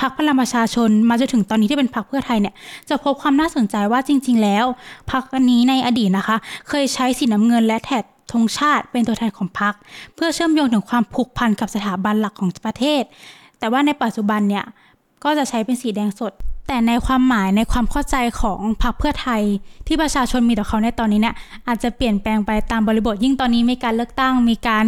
[0.00, 2.54] พรรคพลังประชาชนมาจนถึงตอนนี้ที่เป็นพรรคเพื่อไทยเนี่ย
[2.88, 4.64] จะพบความน่าสนใจว่าจริง ๆ แล้ว
[5.10, 6.36] พรรคอันนี้ในอดีตนะคะ
[6.68, 9.74] เคยใช้สีน้ำเงินและแถบธงชาติเป็นตัวแทนของพรรค
[10.14, 13.02] เพื่อเชื่อมโยงถึงความผูกพันกับสถาบันหลักของประเทศ
[13.58, 14.64] แต่ว่าในปัจจุบันเนี่ย
[15.24, 16.32] ก็จะใช้เป็นสีแดงสด
[16.66, 19.42] แต่ในความหมายในความเข้าใจของพรรคเพื่อไทย
[19.86, 21.34] ที่ประชาชนมีต่อเขาในตอนนี้เนี่ย
[21.68, 24.84] อาจจะเปลี่ยนแปลงไปตามบริบทยิ่งตอนนี้มีการเลือกตั้งมีการ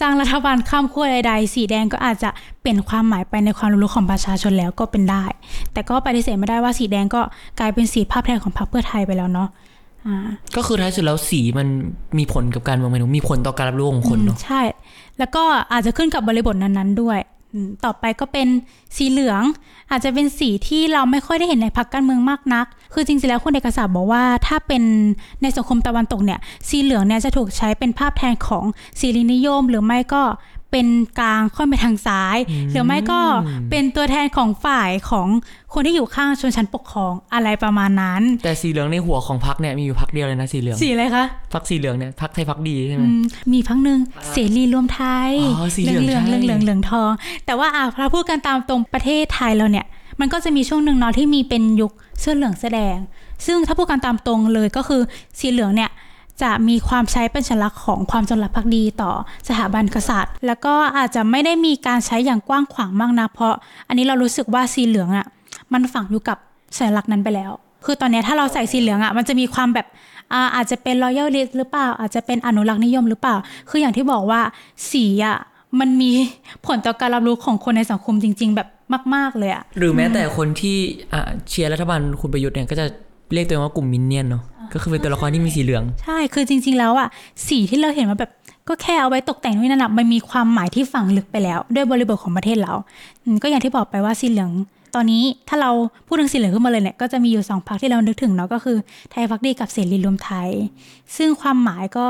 [0.00, 5.24] สร้างรัฐบาลข้ามขั้วใดๆ สีแดงก็อาจจะเปลี่ยนความหมายไปในความรู้ของประชาชนแล้วก็เป็นได้
[5.72, 7.20] แต่ก็ปฏิเสธไม่ได้ว่าสีแดงก็
[7.58, 9.48] กลายเป็นสีภาพแทนของพรรคเพื่อไทยไปแล้วเนาะ
[10.06, 10.16] อ่า
[10.56, 11.68] ก็คือท้ายสุดแล้วสีมัน
[12.18, 14.60] มีผลกับการเมืองไหมหนูมีผลต่อการรับรู้ของคนเนาะอืมใช่
[15.18, 17.41] แล้วก็อาจจะขึ้นกับบริบทนั้นๆด้วยอืม
[17.84, 18.48] ต่อไปก็เป็น
[18.96, 19.42] สีเหลือง
[19.90, 24.82] อาจจะเป็นสีที่เราไม่ค่อยได้เห็นในพรรคการเมืองมากนัก คือจริงๆแล้วคุณเอกศศ์บอกว่า ถ้าเป็น
[25.42, 28.64] ในสังคมตะวันตกเนี่ย สีเหลืองเนี่ยจะถูกใช้เป็นภาพแทนของ
[29.00, 30.22] สีลินิยม หรือไม่ก็
[30.72, 30.86] เป็น
[31.20, 32.36] กลางค่อนไปทางซ้าย
[32.70, 33.20] หรือไม่ก็
[33.70, 35.28] เป็นตัวแทนของฝ่ายของ
[35.74, 43.98] คนที่อยู่ข้างชนชั้นปกครองอะไรประมาณนั้น แต่สีเหลืองในหัวของพักเนี่ยมีอยู่พักเดียวเลยนะสีเหลืองสีอะไรคะพักสีเหลืองเนี่ยพักไทยพักดีใช่ไหมอืมมีพักหนึ่ง
[44.32, 47.10] เสรีรวมไทยอ๋อสีเหลืองเหลืองใช่เหลืองเหลืองเหลืองทอง
[47.46, 49.86] แต่ว่าอะถ้าพูดกันตามตรงประเทศไทยเราเนี่ย
[50.20, 52.98] มันก็จะมีช่วงหนึ่งเนาะที่มีเป็นยุคเสื้อเหลืองแสอแดง
[53.46, 55.02] ซึ่งถ้าพูดกันตามตรงเลยก็คือ
[55.38, 55.90] สีเหลืองเนี่ย
[56.42, 59.12] จะมีความใช้เป็นสัญลักษณ์ของความจงรักภักดีต่อ
[59.48, 63.52] สถาบันกษัตริย์ แล้วก็อาจจะไม่ได้มีการใช้อย่างกว้างขวางมากนะเพราะ
[63.88, 65.26] อันนี้เรารู้สึกว่าสีเหลืองอะ
[65.72, 66.38] มันฝังอยู่กับ
[66.76, 67.50] สัญลักษณ์นั้นไปแล้ว
[67.84, 69.86] คือตอนนี้ถ้าเราใส่สีเหลืองอะมันจะมีความแบบ
[70.32, 73.36] อาอาจจะเป็น royal list หรือเปล่า อาจจะเป็นอนุรักษ์นิยมหรือเปล่า
[73.70, 74.40] คืออย่างที่บอกว่า
[74.90, 75.38] สีอะ
[75.80, 76.10] มันมี
[76.66, 78.68] ผลต่อการรับรู้ของคนในสังคมจริง ๆ แบบ
[79.14, 80.76] มาก ๆเลยอะหรือแม้แต่คนที่
[81.48, 82.86] เชียร์รัฐบาลคุณประยุทธ์เนี่ยก็จะ
[83.34, 84.42] เรียกตัวเองว่ากลุ่ม minion เนาะ
[84.72, 87.08] ก็คือเป็นตัวละครที่มีสีเหลือง ใช่คือจริง ๆ แล้วอะ
[87.46, 88.30] สีที่เราเห็นว่าแบบ
[88.68, 92.72] ก็แค่เอาไว้ตกแต่งนี่นั่นแหะมันมีความหมายที่ฝังลึกไปแล้ว ด้วยบริบทของประเทศเรา
[93.24, 94.50] อืมก็อย่างที่บอกไปว่าสีเหลือง
[94.94, 95.70] ตอนนี้ถ้าเรา
[96.06, 98.76] พูดถึงสีเหลืองขึ้นมาเลยเนี่ยก็จะมีอยู่สองพรรคที่เรานึกถึงเนาะก็คือ
[99.10, 100.50] ไทยภักดีกับเสรีรวมไทย
[101.16, 102.08] ซึ่งความหมายก็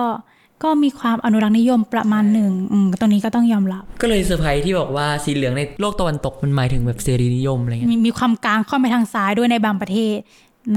[0.62, 10.16] ก็มีความอนุรักษ์นิยมประมาณหนึ่งอืมตรงนี้ก็ต้องยอมรับ ก็เลยเซอร์ไพรส์ที่บอกว่าสีเหลืองในโลกตะวันตกมันหมายถึงแบบเสรีนิยมอะไรเงี้ย มีมีความกลางเข้าไปทางซ้ายด้วยในบางประเทศ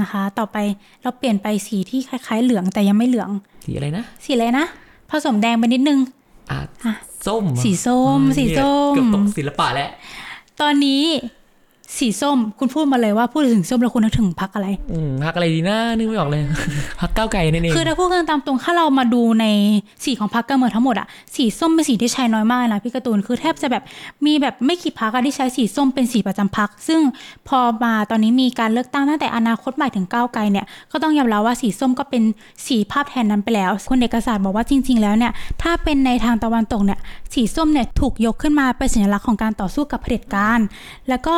[0.00, 0.56] นะคะ ต่อไป
[1.02, 3.30] เราเปลี่ยนไปสีที่คล้าย ๆ เหลืองแต่ยังไม่เหลือง
[3.64, 4.66] สีอะไรนะ สีอะไรนะ
[5.10, 5.98] ผสมแดงไปนิดนึง
[6.50, 6.94] อะอะ
[7.26, 9.90] ส้มเหรอสีส้มอืสีส้มเนี่ยเกือบตกศิลปะแล้ว
[10.60, 11.02] ตอนนี้
[11.98, 16.42] สีส้ม คุณพูดมาเลยว่าพูดถึงส้มแล้วคุณนึกถึงพักอะไรอืมพักอะไรดีนะนึกไม่ออกเลย
[17.00, 19.46] พักก้าวไกลนั่นเองคือถ้าพูดกันตามตรงถ้าเรามาดูใน
[20.04, 23.82] สีของพักการเมืองทั้งหมดอะสีส้มเป็นสีที่ใช้น้อยมากนะพี่การ์ตูนคือแทบจะแบบ
[24.26, 27.00] มีแบบไม่กี่พักที่ใช้สีส้มเป็นสีประจำพัก ซึ่ง
[27.48, 32.22] พอมาตอนนี้มีการเลือกตั้งตั้งแต่อนาคตใหม่ถึงก้าวไกลเนี่ยก็ต้องยอมรับว่าสีส้มก็เป็น
[32.66, 36.98] สีภาพแทนนั้นไปแล้วคนเอกศาสตร์บอกว่าจริง ๆ แล้วเนี่ยถ้าเป็นในทางตะวันตกเนี่ย
[37.34, 40.60] สีส้มเนี่ยถูกยกขึ้นมาเป็นสัญลักษณ์ของการต่อสู้กับเผด็จการ
[41.08, 41.36] แล้วก็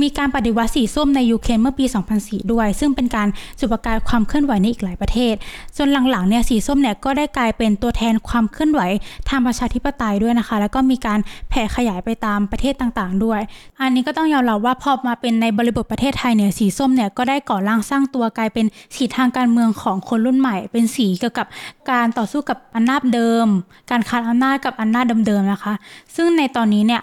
[0.00, 1.84] มีการปฏิวัติสีส้มในยูเครนเมื่อปี
[2.18, 5.34] 2004 ด้วย ซึ่งเป็นการจุดประกายความเคลื่อนไหวในอีกหลายประเทศ
[5.76, 8.80] จนหลังๆเนี่ยสีส้มเนี่ยก็ได้กลายเป็นตัวแทนความเคลื่อนไหว
[9.28, 11.18] ทางประชาธิปไตยด้วยนะคะ แล้วก็มีการ
[11.50, 13.40] แผ่ขยายไปตามประเทศต่างๆ ด้วย
[13.80, 21.46] อันนี้ก็ต้องยอมรับว่าพอมาเป็นในบริบทประเทศไทยเนี่ยสีส้มเนี่ยก็ได้ก่อร่างสร้างตัวกลายเป็นสีทางการเมืองของคนรุ่นใหม่ เป็นสีเกี่ยวกับ
[21.90, 23.46] การต่อสู้กับอำนาจเดิม
[23.90, 25.74] การคานอำนาจกับอำนาจเดิมๆนะคะ
[26.16, 27.02] ซึ่งในตอนนี้เนี่ย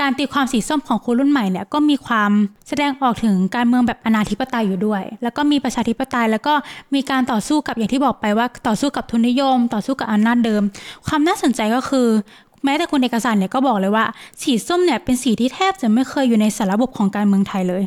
[0.00, 2.30] การตีความสีส้มของคนรุ่นใหม่เนี่ยก็มีความ
[2.68, 6.54] แสดงออกถึงการเมืองแบบอนาธิปไตยอยู่ด้วย แล้วก็มีประชาธิปไตย แล้วก็
[6.94, 10.62] มีการต่อสู้กับอย่างที่บอกไปว่าต่อสู้กับทุนนิยม ต่อสู้กับอำนาจเดิม
[11.06, 12.08] ความน่าสนใจก็คือ
[12.64, 14.04] แม้แต่คุณเอกสารเนี่ยก็บอกเลยว่า
[14.42, 17.82] สีส้มเนี่ยเป็นสีที่แทบจะไม่เคยอยู่ในสารระบบของการเมืองไทยเลย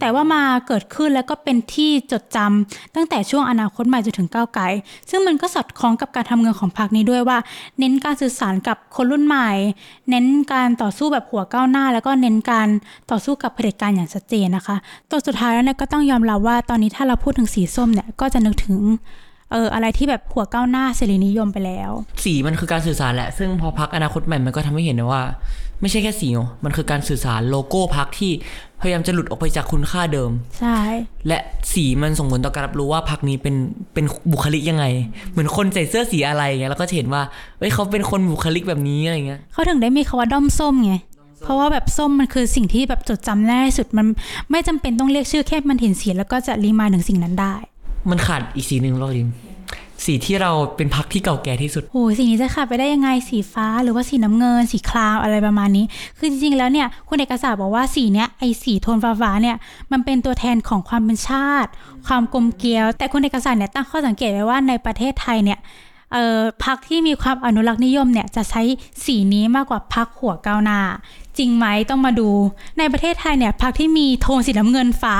[0.00, 4.64] แต่ว่ามาเกิดขึ้นแล้วก็เป็นที่จดจำตั้งแต่ช่วงอนาคตใหม่จนถึงก้าวไกล
[5.10, 7.38] ซึ่งมันก็สอดคล้องกับการทำงานของพรรคนี้ด้วยว่า
[7.78, 9.50] เน้นการสื่อสารกับคนรุ่นใหม่
[10.10, 12.68] เน้นการต่อสู้แบบหัวก้าวหน้า แล้วก็เน้นการ
[13.10, 14.76] ต่อสู้กับเผด็จการอย่างชัดเจนนะคะ
[15.10, 18.76] ตัวสุดท้ายแล้วเนี่ยก็ต้องยอมรับว่าตอนนี้ถ้าเราพูดถึงสีส้มเนี่ยก็จะนึกถึง
[19.52, 21.90] เอออะไรที่แบบหัวก้าวหน้าเสรีนิยมไปแล้ว
[22.24, 25.22] สีมันคือการสื่อสารแหละ ซึ่งพอพักอนาคตใหม่มันก็ทำให้เห็นนะว่า
[25.80, 28.32] ไม่ใช่แค่สีเนอะมันคือการสื่อสารโลโก้พักที่
[28.80, 30.30] พยายามจะหลุดออกไปจากคุณค่าเดิม
[30.60, 30.78] ใช่
[31.28, 31.38] และ
[31.72, 33.54] สีมันส่งผลต่อการรับรู้ว่าพักนี้เป็น
[33.94, 34.84] เป็นบุคลิกยังไง
[35.30, 37.22] เหมือนคนใส่เสื้อสีอะไรเงี้ยแล้วก็จะเห็นว่า
[37.58, 40.94] เอ้ยเขาเป็นคนบุคลิกแบบนี้อะไรเงี้ยเขาถึงได้มีคาว่าด้อมส้มไง
[41.42, 44.06] เพราะว่าแบบส้มมันคือสิ่งที่แบบจดจำได้ที่สุดมัน
[44.50, 47.54] ไม่จำเป็นต้องเรียกชื่อแค่มันเห็นสีแล้วก็จะรีมายถึงสิ่งนั้นได้
[48.10, 49.28] มันขาดอีกสีหนึ่งเราดิม
[50.04, 55.84] สีที่เราเป็นพักที่เก่าแก่ที่สุดโอ้ยสีนี้จะขาดไปได้ยังไงสีฟ้าหรือว่าสีน้ำเงิน สีครามอะไรประมาณนี้
[56.18, 59.56] คือจริงๆแล้วเนี่ยคุณเอกศาสตร์บอกว่าสีเนี้ยไอสีโทนฟ้าๆเนี่ย
[59.92, 61.70] มันเป็นตัวแทนของความเป็นชาติ
[62.06, 65.87] ความกลมเกลียว แต่คุณเอกศาสตร์เนี่ยตั้งข้อสังเกตไว้ว่าในประเทศไทยเนี่ยเอ่อ
[66.64, 68.62] พักที่มีความอนุรักษ์นิยมเนี่ยจะใช้
[69.04, 70.80] สีนี้มากกว่าพักหัวก้าวหน้า
[71.38, 72.28] จริงไหมต้องมาดู
[72.78, 75.16] ในประเทศไทยเนี่ยพักที่มีโทนสีน้ำเงินฟ้า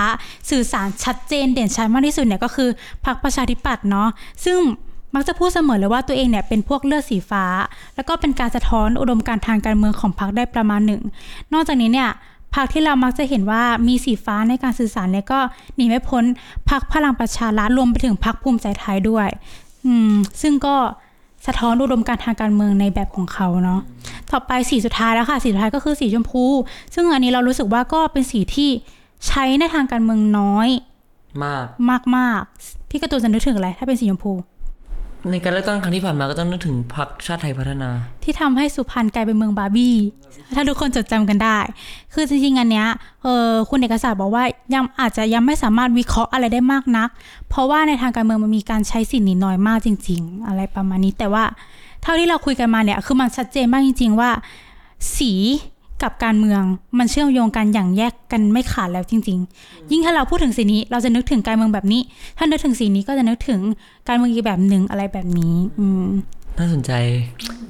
[0.51, 2.69] สื่อสารชัดเจนเด่นชัดมากที่สุดเนี่ยก็คือ
[3.05, 4.09] พักประชาธิปัตย์เนาะ
[4.45, 4.59] ซึ่ง
[5.15, 7.45] มักจะพูดเสมอเลยว่าตัวเองเนี่ยเป็นพวกเลือดสีฟ้า
[7.95, 11.03] แล้วก็เป็นการสะท้อนอุดมการทางการเมืองของพรรคได้ประมาณหนึ่ง
[11.53, 12.11] นอกจากนี้เนี่ย
[12.55, 15.41] พรรคที่เรามักจะเห็นว่ามีสีฟ้าในการสื่อสารเนี่ยก็
[15.77, 16.25] หนีไม่พ้น
[16.71, 19.29] พรรคพลังประชารัฐรวมไปถึงพรรคภูมิใจไทยด้วย
[19.87, 20.13] อืม
[20.43, 20.77] ซึ่งก็
[21.47, 23.81] สะท้อนอุดมการณ์ทางการเมืองในแบบของเขาเนาะ
[24.31, 26.45] ต่อไปสีสุดท้ายแล้วค่ะ สีสุดท้ายก็คือสีชมพู
[26.95, 28.71] ซึ่งอันนี้เรารู้สึกว่าก็เป็นสีที่
[29.27, 30.69] ใช้ในทางการเมืองน้อย
[31.91, 34.33] มากมากๆพี่การะตูนจะนึกถึงอะไรถ้าเป็นสีชมพู
[35.31, 37.91] ในการเลือกตั้งครั้งที่ผ่านมาก็ต้องนึกถึงพรรคชาติไทยพัฒนา
[38.25, 39.95] ที่ทำให้สุพรรณกลายเป็นเมืองบาร์บี้
[40.55, 41.59] ถ้าทุกคนจดจำกันได้
[42.15, 42.87] คือจริงๆอันเนี้ย
[43.23, 47.09] เออคุณเอกศาสตร์บอกว่ายังอาจจะยังไม่สามารถวิเคราะห์อะไรได้มากนัก
[47.49, 51.45] เพราะว่าในทางการเมืองมันมีการใช้สินนี้น้อยมากจริง ๆ อะไรประมาณนี้แต่ว่า
[52.03, 54.31] เท่าที่เราคุยกันมาเนี่ยคือมันชัดเจนมากจริง ๆ ว่า
[55.17, 55.33] สี
[56.03, 56.63] กับการเมือง
[56.99, 62.01] มันเชื่อมโยงกันอย่างแยกกันไม่ขาดแล้วจริง ๆ ยิ่งถ้าเราพูดถึงสีนี้ เราจะนึกถึงการเมืองแบบนี้
[62.39, 63.61] ถ้านึกถึงสีนี้ก็จะนึกถึง
[64.09, 66.09] การเมืองอีกแบบหนึ่งอะไรแบบนี้ อืม
[66.59, 66.93] น่าสนใจ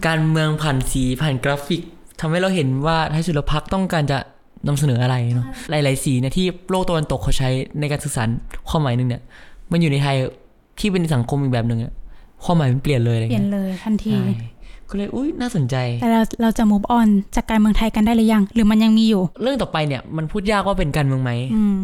[0.06, 1.82] การเมืองผ่านสีผ่านกราฟิก
[2.20, 4.18] ทำให้เราเห็นว่าท้ายสุดแล้วพักต้องการจะ
[4.66, 7.48] นำเสนออะไรเนาะหลาย ๆ สีเนี่ยที่โลกตะวันตกเขาใช้
[7.80, 8.28] ในการสื่อสาร
[8.68, 9.22] ความหมายหนึ่งเนี่ย
[9.72, 10.16] มันอยู่ในไทย
[10.80, 11.92] ที่เป็นสังคมอีกแบบหนึ่งอะ
[12.44, 14.24] ความหมายมันเปลี่ยนเลยอะไรเปลี่ยนเงี้ยเลยทันทีใช่
[14.90, 21.76] ก็เลยอุ้ยน่าสนใจ แต่เราเราจะ move on จากการเมืองไทยกันได้หรือยัง หรือมันยังมีอยู่ เรื่องต่อไปเนี่ยมันพูดยากว่าเป็นการเมืองไหมอืม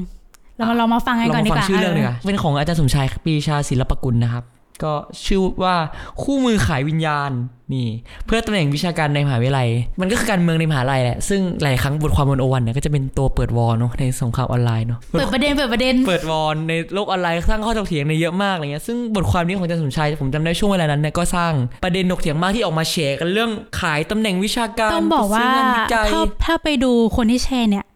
[0.56, 4.44] เรามาลองมาฟังกันเราก่อนมาดีฟักงว่าชื่อเรื่องเลยค่ะเป็นของอาจารย์สมชายปรีชาศิลปกุลนะครับ
[4.82, 4.92] ก็
[5.24, 5.76] ชื่อว่า
[6.22, 7.30] คู่มือขายวิญญาณ
[7.74, 7.88] นี่
[8.26, 9.68] เพื่อตำแหน่งวิชาการในมหาวิทยาลัย
[10.00, 21.52] มันก็คือการเมืองในมหาลัยแหละ ซึ่งหลายครั้งบทความบนโอวันเนี่ยก็จะเป็นตัวเปิดวอลเนาะในสงครามออนไลน์เนาะเปิดประเด็นเปิดประเด็น เปิดวอลในโลกออนไลน์สร้างข้อถกเถียงในเยอะมากอะไรเงี้ยซึ่งบทความนี้ของอาจารย์สมชายผมจำได้ช่วงเวลานั้นเนี่ยก็สร้าง
[21.84, 27.93] ประเด็นถกเถียงมากที่ออกมาแชร์กันเรื่องขายตำแหน่งวิชาการต้องบอกว่าซื้งานวิจัยถ้าถ้าไปดูคนที่แชร์เนี่ยเ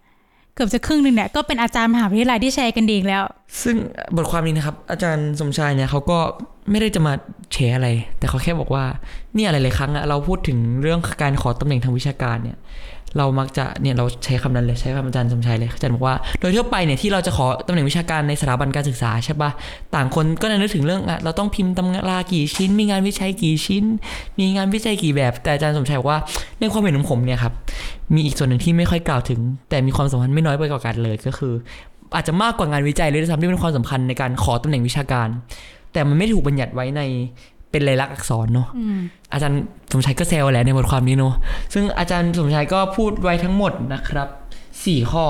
[0.59, 3.23] กือบจะครึ่งหนึ่งเนี่ยก็เป็นอาจารย์มหาวิทยาลัยที่แชร์กันดีอีกแล้ว
[3.63, 3.77] ซึ่ง
[4.17, 6.19] บทความนี้นะครับ อาจารย์สมชายเนี่ยเขาก็
[6.71, 7.13] ไม่ได้จะมา
[7.53, 8.85] แชร์อะไร แต่เขาแค่บอกว่า
[9.35, 12.57] เนี่ยหลายๆครั้งอะเราพูดถึงเรื่องการขอตำแหน่งทางวิชาการเนี่ย
[13.17, 19.51] เรามักจะเนี่ยเราใช้คำนั้นเลยใช้คำอาจารย์สมชายเลยอาจารย์บอกว่าโดยทั่วไปเนี่ยที่เราจะขอตำแหน่งวิชาการในสถาบันการศึกษาใช่ปะ
[19.95, 23.85] ต่างคนก็จะนึกถึงเรื่องอะเราต้องพิมพ์ตำรากี่ชิ้น มีงานวิจัยกี่ชิ้น
[24.39, 26.19] มีงานวิจัยกี่แบบ แต่อาจารย์สมชายบอกว่า
[26.59, 27.53] ในความเห็นของผมเนี่ยครับ
[28.15, 29.41] มีอีกส่วนหนึ่งที่ไม่ค่อยกล่าวถึง
[29.71, 31.53] แต่มีความสำคัญไม่น้อยไปกว่ากันเลยก็คือ
[32.15, 35.29] อาจจะมากกว่างานวิจัยเลยด้วยซ้ำที่เป็นความสำคัญในการขอตำแหน่งวิชาการ
[35.93, 37.03] แต่มันไม่ถูกบัญญัติไว้ใน
[37.71, 38.99] เป็นลายลักษณ์อักษรเนาะอืม
[39.33, 39.61] อาจารย์
[39.93, 41.35] สมชายก็แซวแหละในบทความนี้เนาะ
[41.75, 44.29] ซึ่งอาจารย์สมชายก็พูดไว้ทั้งหมดนะครับ
[44.85, 45.27] สี่ข้อ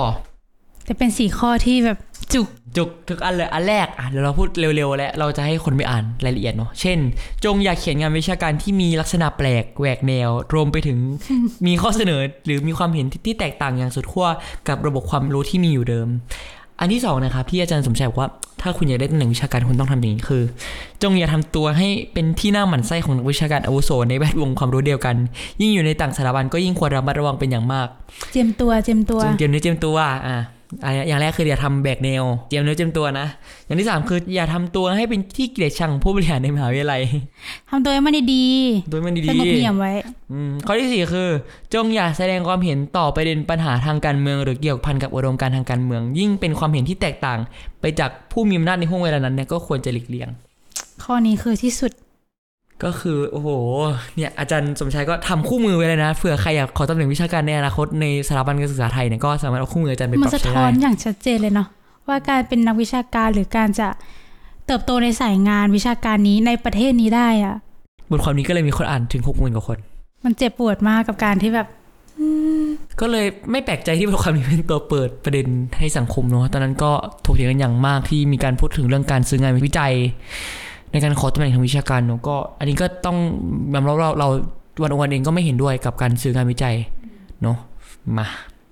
[0.85, 1.97] แต่เป็นสี่ข้อที่แบบ
[2.33, 2.47] จุก
[2.77, 6.97] จุกทุกอันเลยอันแรกอะเดี๋ยวเราพูดเร็วๆแล้วเราจะให้คนไปอ่านรายละเอียดเนาะเช่น
[7.45, 10.97] จงอย่าเขียนงานวิชาการที่มีลักษณะแปลกแหวกแนว รวมไปถึง
[11.67, 14.27] มีข้อเสนอหรือมีความเห็นที่ที่แตกต่างอย่างสุดขั้ว
[14.67, 16.07] กับระบบความรู้ที่มีอยู่เดิม
[16.79, 18.29] อันที่สองนะครับที่อาจารย์สมชายบอกว่า
[18.61, 20.43] ถ้าคุณอยากได้ตำแหน่งวิชาการคุณต้องทำอย่างนี้คือ
[21.03, 25.15] จงอย่าทำตัวให้เป็นที่น่าหมั่นไส้ของนักวิชาการอาวุโสในแวดวงความรู้เดียวกัน
[25.61, 27.87] ยิ่งอยู่ในต่างสถาบันก็ยิ่งควรระมัดระวังเป็นอย่างมาก
[28.31, 29.95] เจียมตัวเจียมตัวจงเตรียมเนื้อเตรียมตัว
[30.27, 30.37] อะ
[30.83, 33.27] อะอย่างแรกคืออย่าทำแบกแนวเตรียมเนื้อเตรียมตัวนะ
[33.65, 37.01] อย่างที่สามคืออย่าทำตัวให้เป็นที่เกลียดชังของผู้บริหารในมหาวิทยาลัย
[37.69, 38.45] ทำตัวให้มันดี
[38.89, 41.29] โดยมันๆดีสงบเงียบไว้ๆอืมข้อที่สี่คือ
[41.73, 47.39] จงอย่าแสดงความเห็นต่อประเด็นปัญหาทางการเมือง หรือเกี่ยวพันกับอุดมการณ์ทางการเมือง ยิ่งเป็นความเห็นที่แตกต่าง
[47.81, 50.29] ไปจากผู้มีอำนาจในห่วงเวลานั้นเนี่ยก็ควรจะหลีกเลี่ยง
[51.03, 51.91] ข้อนี้คือที่สุด
[52.83, 53.49] ก็คือ โอ้โห
[54.15, 61.67] เนี่ยอาจารย์สมชายก็ทำคู่มือไว้เลยนะเผื่อใครอยากขอตำแหน่งวิชาการในอนาคตในสถาบันการศึกษาไทยเนี่ยก็สามารถเอาคู่มืออาจารย์ไปปมันรับสะใช้ท้อได้นอย่างชัดเจนเลยเนาะ
[62.07, 63.87] ว่าการเป็นนักวิชาการหรือการจะ
[64.65, 67.55] เติบโตในสายงานวิชาการนี้ในประเทศนี้ได้อะ
[68.11, 69.77] บทความนี้ก็เลยมีคนอ่านถึงหกหมื่นกว่าคน
[70.23, 71.67] มันเจ็บปวดมากกับการที่แบบ
[72.99, 76.91] ก็เลยไม่แปลกใจที่บทความนี้เป็นตัวเปิดประเด็นให้สังคมเนาะตอนนั้นก็
[77.25, 79.93] ถกเถียงกันอย่างมากที่มีการพูดถึงเรื่องการซื้องานวิจัย
[80.91, 83.17] ในการขอตำแหน่งทางวิชาการเนาะก็ อันนี้ก็ต้อง
[83.73, 84.27] ยอมรับเราเรา
[84.81, 86.75] วันวันเองก็ไม่เห็นด้วยกับการซื้องานวิจัย
[87.43, 87.57] เนาะ
[88.17, 88.27] มา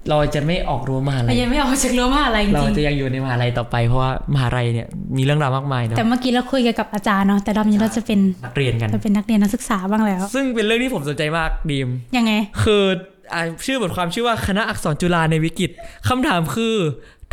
[0.10, 12.32] เราจะไม่ออกรั้วมหาลัยยังไม่ออกจากรั้วมหาลัยจเราริงจะยังอยู่ในมหาลัยต่อไปเพราะว่ามหาลัยเนี่ยมีเรื่องราวมากมายๆเนาะแต่เมื่อกี้เราคุยกันกับอาจารย์เนาะแต่รอบนี้เราจะเป็นนักเรียนกันจะเป็นนักเรียนนักศึกษาบ้างแล้ว ซึ่งเป็นเรื่องที่ผมสนใจมากดีมยังไง
[12.64, 12.84] คือ
[13.34, 15.72] อ่าชื่อบทความชื่อว่าคณะอักษรจุฬาในวิกฤต
[16.08, 16.76] คำถามคือ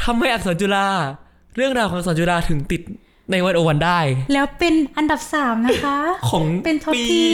[0.03, 0.87] ทำไมอักษรจุฬา
[1.57, 2.83] เรื่องราวของอักษรจุฬาถึงติด
[3.31, 3.99] ในวันโอวันได้
[4.33, 5.97] แล้วเป็นอันดับสามนะคะ
[6.31, 7.25] ของเป็นท็อปปีที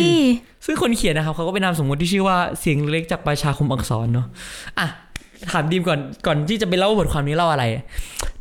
[0.64, 4.26] ซึ่งคนเขียนนะครับเขาก็เป็นนามสมมติที่ชื่อว่าเสียงเล็กจากประชาคมอักษรเนาะ
[4.78, 4.88] อะ
[5.52, 7.64] ถามดีมก่อนก่อนที่จะไปเล่าบทความนี้เล่าอะไร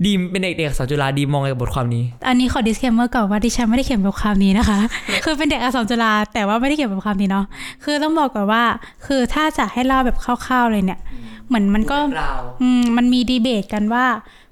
[0.05, 4.79] ดีมเป็นเด็กเด็กอักษรจุฬาดีมมองอะไรกับบทความนี้ อันนี้ขอ disclaimer ก่อนว่าดิฉันไม่ได้เขียนบทความนี้นะคะ
[5.25, 7.45] คือเป็นเด็กอักษรจุฬาแต่ว่าไม่ได้เขียนบทความนี้เนาะ
[7.83, 8.63] คือต้องบอกก่อนว่า
[9.05, 10.99] คือถ้าจะให้เล่าแบบคร่าวๆเลยเนี่ย
[11.47, 14.05] เหมือนมันก็ราวอืมมันมีดีเบตกันว่า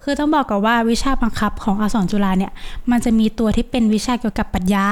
[0.09, 2.51] คือต้องบอกก่อนว่าวิชาบังคับของอักษรจุฬาเนี่ย
[2.91, 4.87] มันจะมีตัวที่เป็นวิชาเกี่ยวกับปรัชญา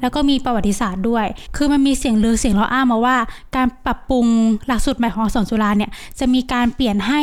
[0.00, 3.16] แล้วก็มีประวัติศาสตร์ด้วย คือมันมีเสียงลือเสียงเล่าอ้างมาว่า
[3.56, 4.26] การปรับปรุง
[4.66, 7.20] หลักสูตรใหม่ของอักษรจุฬาเนี่ย จะมีการเปลี่ยนให้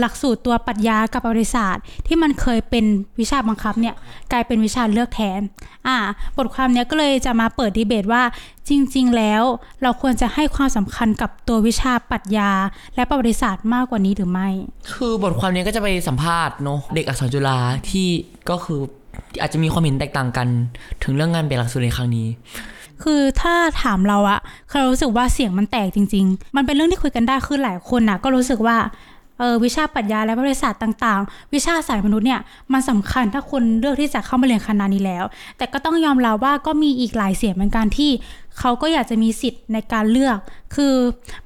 [0.00, 2.84] หลักสูตรตัวปรัชญากับประวัติศาสตร์ ที่มันเคยเป็น
[3.20, 3.94] วิชาบังคับเนี่ย
[4.32, 5.40] กลายเป็นวิชาเลือกแทน
[5.86, 5.96] อ่า
[6.36, 8.22] บทความเนี้ยก็เลยจะมาเปิดดีเบตว่า
[8.68, 9.42] จริง ๆ แล้ว
[9.82, 12.50] เราควรจะให้ความสำคัญกับตัววิชาปรัชญา
[12.94, 14.48] และประวัติศาสตร์มากกว่านี้หรือไม่
[14.92, 17.58] คือบทความนี้ก็จะไปสัมภาษณ์เนาะเด็กอักษรจุฬา
[17.90, 18.08] ที่
[18.50, 18.80] ก็คือ
[19.40, 20.48] อาจจะมีความเห็นแตกต่างกัน
[21.02, 22.28] ถึงเรื่องงานเปลี่ยนหลักสูตรในครั้งนี้
[23.02, 24.38] คือถ้าถามเราอะ
[24.70, 28.76] เรารู้สึกว่าเสียงมันแตกจริง ๆ มันเป็นเรื่องที่คุยกันได้คือหลายคนน่ะก็รู้สึกว่า
[29.38, 32.40] เออวิชาปรัชญาและประวัติศาสตร์ต่างๆ วิชาสายมนุษย์เนี่ย
[32.72, 35.24] มันสำคัญถ้าคนเลือกที่จะเข้ามาเรียนคณะนี้แล้ว
[35.58, 38.10] แต่ก็ต้องยอมรับว่าก็มีอีกหลายเสียงเหมือนกันที่
[38.58, 40.38] เขาก็อยากจะมีสิทธิ์ในการเลือก
[40.74, 40.94] คือ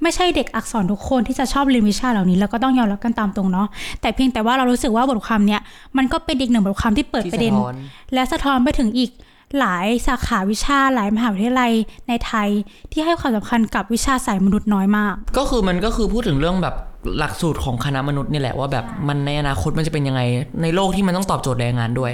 [0.02, 3.68] ไม่ใช่เด็กอักษรทุกคนที่จะชอบเรียนวิชาเหล่านี้ แล้วก็ต้องยอมรับกันตามตรงเนาะ
[4.00, 5.60] แต่เพียงแต่ว่าเรารู้สึกว่าบทความเนี้ย
[5.96, 7.74] มันก็เป็นอีกหนึ่งบทความที่เปิดที่ประเด็นสะท้อน
[8.14, 9.10] และสะท้อนไปถึงอีก
[9.58, 11.72] หลายสาขาวิชาหลายมหาวิทยาลัย
[12.08, 12.48] ในไทย
[12.92, 16.74] ที่ให้ความสำคัญกับวิชาสายมนุษย์น้อยมาก ก็คือมันก็คือพูดถึงเรื่องแบบ
[17.18, 20.20] หลักสูตรของคณะมนุษย์นี่แหละว่าแบบมันในอนาคตมันจะเป็นยังไง
[20.62, 22.12] ในโลกที่มันต้องตอบโจทย์แรงงานด้วย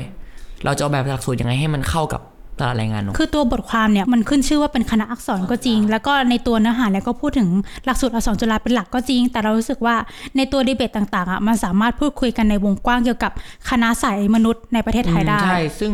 [0.65, 2.23] เราจะเอาแบบหลักสูตรยังไงให้มันเข้ากับ
[2.59, 7.49] ตลาดแรงงานเนอะคือตัวบทความเนี่ยมันขึ้นชื่อว่าเป็นคณะอักษรก็จริง แล้วก็ในตัวเนื้อหาแล้วก็พูดถึง
[7.85, 9.97] หลักสูตรอักษรจุฬาเป็นหลักก็จริง แต่เรารู้สึกว่า
[10.37, 13.33] ในตัวดีเบตต่างๆอะมันสามารถพูดคุยกันในวงกว้างเกี่ยวกับ
[13.71, 15.93] คณะสายมนุษย์ในประเทศไทยได้อืมใช่ซึ่ง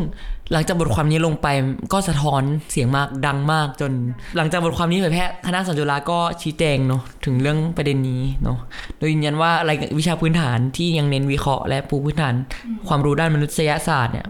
[0.52, 1.46] หลังจากบทความนี้ลงไป
[1.92, 3.92] ก็สะท้อนเสียงมากดังมากจน
[4.36, 8.58] หลังจากบทความนี้เผยแพร่คณะสัญจุฬาก็ชี้แจงเนาะถึงเรื่องประเด็นนี้เนาะ
[8.98, 12.34] โดยยืนยันว่าอะไรวิชาพื้นฐานที่ยังเน้นวิเคราะห์และปูพื้นฐาน
[12.88, 14.26] ความรู้ด้านมนุษยศาสตร์เนี่ย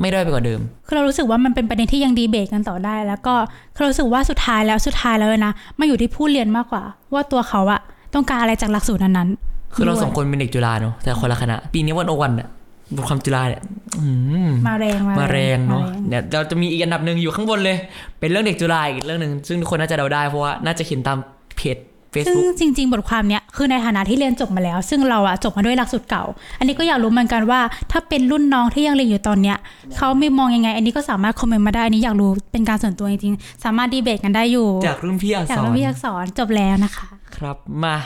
[0.00, 3.34] ไม่ด้อยไปกว่าเดิมคือเรารู้สึกว่ามันเป็นประเด็นที่ยังดีเบตกันต่อได้ แล้วก็
[3.74, 6.82] เรารู้สึกว่าสุดท้ายแล้วสุดท้ายแล้วนะมาอยู่ที่ผู้เรียนมากกว่า
[7.14, 7.80] ว่าตัวเขาอะ
[8.14, 12.48] ต้องการอะไรจากหลักสูตรนั้นๆคือเราด้วยสองคนเป็นเด็กจุฬาเนาะแต่คนละคณะ ปีนี้วันโอวันอะ
[12.96, 13.62] บทความจุฬาเนี่ย
[13.98, 14.06] อื
[14.48, 17.76] มมาแรงมาแรงเนาะมแรงเนี่ยเราจะมีอีกอันดับหนึ่งอยู่ข้างบนเลย
[18.20, 21.18] เป็นเรื่องเด็กจุฬาอีกเรื่องหนึ่งซึ่งทุกคนน่าจะเดาได้เพราะว่าน่าจะเขียนตาม
[21.58, 21.78] เพจ
[22.26, 26.24] ซึ่ง Facebook จริง ๆ บทความเนี้ยคือในฐานะที่เรียนจบมาแล้ว ซึ่งเราอะจบมาด้วยหลักสูตรเก่า
[26.58, 29.56] อันนี้ก็อยากรู้เหมือนกันว่า ถ้าเป็นรุ่นน้องที่ยังเรียนอยู่ตอนเนี้ย
[29.96, 37.96] เขาไม่มองยังไง อันนี้ก็สามารถคอมเมนต์มาได้อันนี้อยากรู้เป็นการส่วนตัวจริงๆสามารถดีเบตกันได้อยู่ จากรุ่นพี่อักจากษรรุ่นพี่อักษรจบแล้วนะคะ ครับมา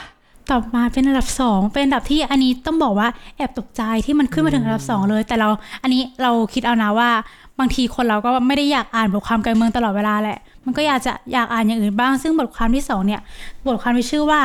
[0.50, 5.48] ต่อมาเป็นอันดับสองเป็นอันดับที่อันนี้ต้องบอกว่าแอบตกใจที่มันขึ้นมาถึงอันดับสองเลย แต่เรา
[5.82, 7.10] อันนี้เราคิดเอานะว่า
[7.58, 13.20] บางทีคนเราก็ไม่ได้อยากอ่านบทความการเมืองตลอดเวลาแหละ มันก็อยากจะอยากอ่านอย่างอื่นบ้าง ซึ่งบทความที่สองเนี่ย
[13.66, 14.40] บทความที่ชื่อว่า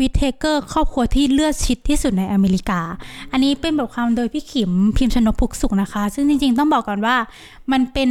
[0.00, 2.80] วิเทเกอร์ครอบครัวที่เลือดชิดที่สุดในอเมริกา
[3.32, 7.16] อันนี้เป็นบทความโดยพี่ขิมพิมพ์ชนกพุกสุขนะคะ ซึ่งจริงๆ ต้องบอกก่อนว่า
[7.72, 8.10] มันเป็น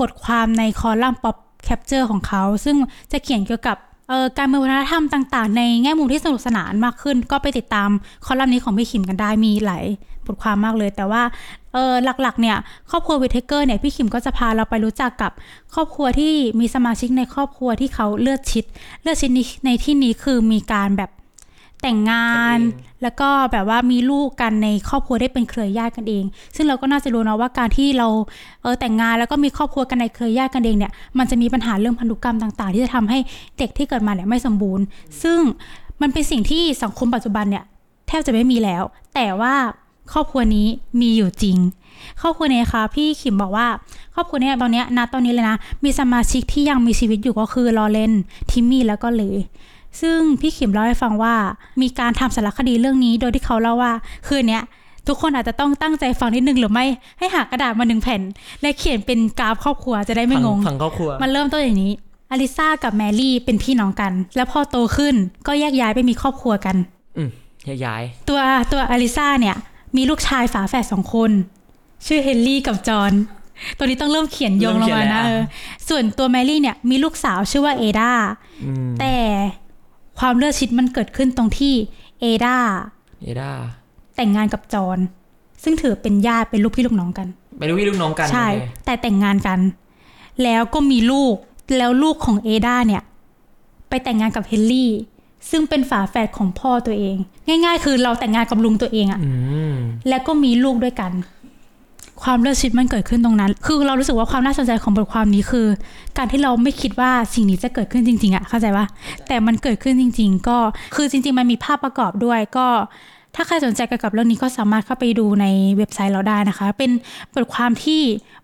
[0.00, 1.36] บทความในคอลัมน์ pop
[1.68, 2.76] capture ของเขา ซึ่ง
[3.12, 3.78] จะเขียนเกี่ยวกับ
[4.38, 7.90] การเมืองวัฒนธรรมต่างๆ ในแง่มุมที่สนุกสนานมากขึ้น ก็ไปติดตาม
[8.26, 9.84] คอลัมน์นี้ของพี่ขิมกันได้มีหลาย
[10.26, 11.22] บทความมากเลย แต่ว่า
[11.72, 11.92] เออ
[12.22, 12.56] หลักๆเนี่ย
[12.90, 15.32] ครอบครัววิเทเกอร์เนี่ยพี่ขิมก็จะพาเราไปรู้จักกับ
[15.74, 18.64] ครอบครัวที่มีสมาชิกในครอบครัวที่เขาเลือดชิด
[19.02, 19.30] เลือดชิด
[19.66, 21.10] ในที่นี้คือมีการแบบ
[21.84, 26.24] แต่งงานกันเองแล้วก็แบบว่ามีลูกกันในครอบครัวได้เป็นเครือญาติกันเอง
[26.56, 28.08] ซึ่งเราก็น่าจะรู้นะว่าการที่เรา
[28.62, 33.18] เออแต่งงานแล้วก็มีครอบครัวกันในเครือญาติกันเองเนี่ยมันจะมีปัญหาเรื่องพันธุกรรมต่าง ๆ ที่จะทำให้
[33.58, 34.84] เด็กที่เกิดมาเนี่ยไม่สมบูรณ์
[35.22, 35.40] ซึ่ง
[36.00, 37.64] มันเป็นสิ่งที่สังคมปัจจุบันเนี่ย
[38.08, 38.82] แทบจะไม่มีแล้ว
[39.14, 39.54] แต่ว่า
[40.12, 40.66] ครอบครัวนี้
[41.00, 41.58] มีอยู่จริง
[42.20, 43.66] ครอบครัวเนี้ค่ะพี่ขิมบอกว่า
[44.14, 48.12] ครอบครัวเนี้ยตอนเนี้ยณตอนนี้เลยนะ มีสมาชิกที่ยังมีชีวิตอยู่ก็คือลอเรน
[48.50, 49.22] ทิมมี่แล้วก็เล
[50.00, 51.34] ซึ่งพี่ขิมเล่าให้ฟังว่า
[51.82, 53.92] มีการทำสารคดีเรื่องนี้โดยที่เขาเล่าว่า
[54.28, 54.62] คืนเนี้ย
[55.08, 56.84] ทุกคนอาจจะต้องตั้งใจฟังนิดนึงหรือไม่
[57.18, 58.20] ให้หากระดาษมาหนึ่งแผ่น
[58.62, 61.92] และเขียนเป็นกราฟครอบครัวจะได้ไม่งงฝั่งครอบครัวมันเริ่มต้นอย่างนี้
[62.30, 65.14] อลิซากับแมรี่เป็นพี่น้องกัน แล้วพอโตขึ้น
[65.46, 66.76] ก็แยกย้ายไปมีครอบครัวกัน
[67.16, 67.30] อืม
[67.84, 68.40] ย้าย ตัว
[68.72, 69.56] ตัวอลิซาเนี่ย
[69.96, 71.30] มีลูกชายฝาแฝดสองคน
[72.06, 73.12] ชื่อเฮนรี่กับจอห์น
[73.76, 75.40] ตัวนี้ต้องเริ่มเขียนโยงลงมานะเออ
[75.88, 78.10] ส่วนตัวแมรี่เนี่ยมีลูกสาวชื่อว่าเอดา
[78.64, 79.14] อืมแต่
[80.18, 81.74] ความเลือดชิดมันเกิดขึ้นตรงที่
[82.20, 82.56] เอดา
[83.22, 83.50] เอด้า
[84.16, 84.98] แต่งงานกับจอห์น
[85.62, 89.58] ซึ่งถือเป็นญาติเป็นลูกพี่ลูกน้องกันเป็นลูกพี่ลูกน้องกันใช่โอเคแต่แต่งงานกัน
[90.42, 91.34] แล้วก็มีลูก
[91.76, 93.02] แล้วลูกของเอดาเนี่ย
[93.88, 94.90] ไปแต่งงานกับเฮนรี่
[95.50, 99.30] ซึ่งเป็นฝาแฝดของพ่อตัวเอง ง่าย ๆ คือเราแต่งงานกับลุงตัวเองอะอื
[99.72, 99.74] ม
[100.08, 101.12] แล้วก็มีลูกด้วยกัน
[102.22, 105.66] ความเลือดชิดมันเกิดขึ้นตรงนั้น คือเรารู้สึกว่าความน่าสนใจของบทความนี้คือ
[106.18, 108.86] การที่เราไม่คิดว่าสิ่งนี้จะเกิดขึ้นจริง ๆอะเข้าใจปะ
[109.28, 110.58] แต่มันเกิดขึ้นจริง ๆ ก็
[110.96, 112.66] คือจริง ๆ มันมีภาพประกอบด้วยก็
[113.36, 115.46] ถ้าใครสนใจเกี่ยวกับเรื่องนี้ก็สามารถเข้าไปดูใน
[115.76, 116.90] เว็บไซต์เราได้นะคะ เป็น
[117.34, 118.00] บทความที่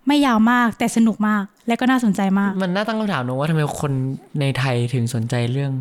[0.07, 3.93] ไม่ยาวมากแต่สนุกมากและก็น่าสนใจมาก มันน่าตั้งคำถามนะว่าทำไมคน
[4.41, 5.73] ในไทยถึงสนใจเรื่อง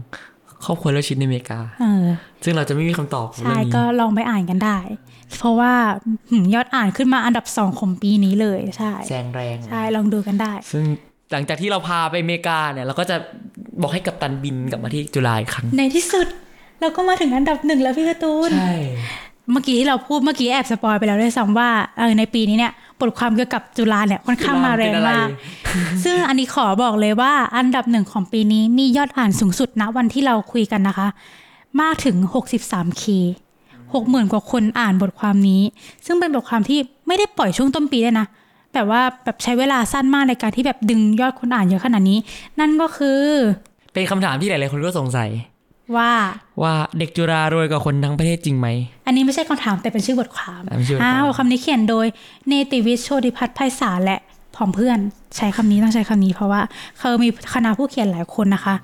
[0.66, 2.06] ครอบครัวเลือดชิดในอเมริกาเออ
[2.44, 4.80] ซึ่งเราจะไม่มีคำตอบใช่เรื่องนี้ก็ลองไปอ่านกันได้
[5.38, 5.74] เพราะว่า
[6.30, 10.84] หืมยอดอ่านขึ้นมาอันดับสองของปีนี้เลยใช่แซงแรงใช่ลองดูกันได้ ซึ่ง
[11.32, 13.16] หลังจากที่เราพาไปอเมริกาเนี่ย เราก็จะ
[13.82, 16.28] บอกให้กับตันบินกลับมาที่จุฬาอีกครั้งในที่สุด
[16.80, 18.74] เราก็มาถึงอันดับหนึ่งแล้วพี่การ์ตูนใช่
[19.52, 25.28] เมื่อกี้ที่เราพูดเมื่อกี้แอบสปอยไปแล้วด้วยซ้ำว่าเออในปีนี้เนี่ยบทความเกี่ยวกับจุฬาเนี่ยค่อนข้างมาแรงมาก
[26.04, 31.08] ซึ่งอันนี้ขอบอกเลยว่าอันดับหนึ่งของปีนี้มียอดอ่านสูงสุดณวันที่เราคุยกันนะคะ
[31.82, 33.04] มากถึง 63k
[33.70, 35.62] 60,000กว่าคนอ่านบทความนี้
[36.06, 38.28] ซึ่งเป็นบทความที่ไม่ได้ปล่อยช่วงต้นปีด้วยนะ
[38.74, 42.18] แบบว่าแบบใช้เวลาสั้นมากในการที่แบบดึงยอดคนอ่านเยอะขนาดนี้
[42.60, 43.22] นั่นก็คือ
[43.94, 45.30] เป็นคำถามที่หลายๆคนก็สงสัย
[45.96, 46.12] ว่า
[46.62, 48.68] ว่าเด็กจุฬารวยกว่าคนทั้งประเทศจริงไหม
[49.06, 52.06] อันนี้ไม่ใช่คำถามแต่เป็นชื่อบทความอ่าเป็นชื่อบทความอ่าบทความนี้เขียนโดย
[52.48, 54.20] เนติวิทย์โชติพัฒน์ไพศาลและ
[54.56, 55.00] ผอมเพื่อน
[55.36, 56.62] ใช้คำนี้ต้องใช้คำนี้เพราะว่า
[56.98, 58.76] เขามีคณะผู้เขียนหลายคนนะคะ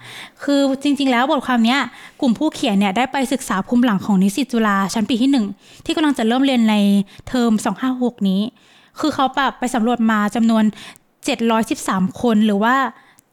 [0.44, 1.80] คือจริง ๆ แล้วบทความเนี้ย
[2.22, 5.46] กลุ่มผู้เขียนเนี่ยได้ไปศึกษาภูมิหลังของนิสิตจุฬาชั้นปีที่หนึ่ง
[5.86, 6.76] ที่กำลังจะเริ่มเรียนใน
[7.28, 7.52] เทอม
[7.92, 8.42] 256 นี้
[9.00, 10.64] คือเขาแบบไปสำรวจมาจำนวน
[11.42, 12.76] 713 คนหรือว่า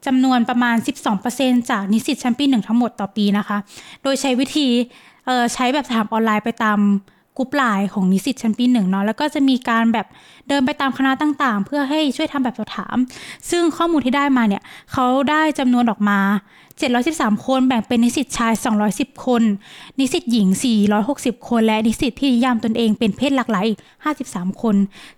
[0.07, 0.77] จำนวนประมาณ
[1.23, 3.59] 12%จากนิสิตชั้นปีหนึ่งทั้งหมดต่อปีนะคะ
[4.03, 4.69] โดยใช้วิธี
[5.55, 6.79] ใช้แบบถามออนไลน์ไปตาม
[7.39, 10.07] กลุ่ปไลน์ของนิสิตชั้นปีหนึ่งเนาะแล้วก็จะมีการแบบ
[10.49, 12.97] เดินไปตามคณะต่างๆ เพื่อให้ช่วยทำแบบสอบถาม
[13.51, 16.19] ซึ่งข้อมูลที่ได้มาเนี่ยเขาได้จำนวนออกมา
[16.91, 18.53] 713 คนแบ่งเป็นนิสิตชาย
[18.89, 19.43] 210 คน
[19.99, 20.49] นิสิตหญิง
[20.99, 23.79] 460 คน และนิสิตที่นิยามตนเองเป็นเพศหลากหลายอีก
[24.21, 24.77] 53 คน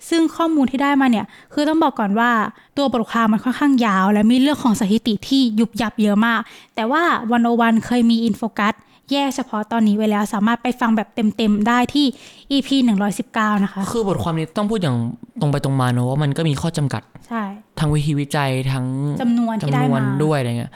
[0.08, 2.30] ซึ่งข้อมูลที่ได้มาเนี่ย คือต้องบอกก่อนว่า
[2.76, 6.40] ตัวบทความมันค่อนข้างยาว และมีเรื่องของสถิติที่ยุบยับเยอะมาก
[6.74, 8.74] แต่ว่า One O One เคยมี In Focus
[9.12, 12.06] แยกเฉพาะตอนนี้ไว้แล้วสามารถไปฟังแบบเต็มๆได้ที่
[12.52, 12.68] EP
[13.16, 14.96] 119 นะคะ คือบทความนี้ต้องพูดอย่าง
[15.40, 17.42] ตรงไปตรงมาเนอะว่ามันก็มีข้อจำกัด ใช่
[17.78, 18.86] ทั้งวิธีวิจัยทั้ง
[19.22, 20.72] จำนวนที่ได้จำนวนมาด้วยอะไรเงี้ย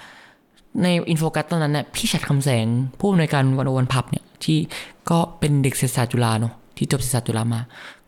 [0.82, 2.66] ใน In Focus ตอนนั้นเนี่ยพี่ฉัตร คำแสง
[2.98, 4.58] ผู้อำนวยการ One O One PUB เนี่ยที่
[5.10, 7.60] ก็เป็นเด็กเศรษฐศาสตร์จุฬาเนาะที่จบเศรษฐศาสตร์จุฬามา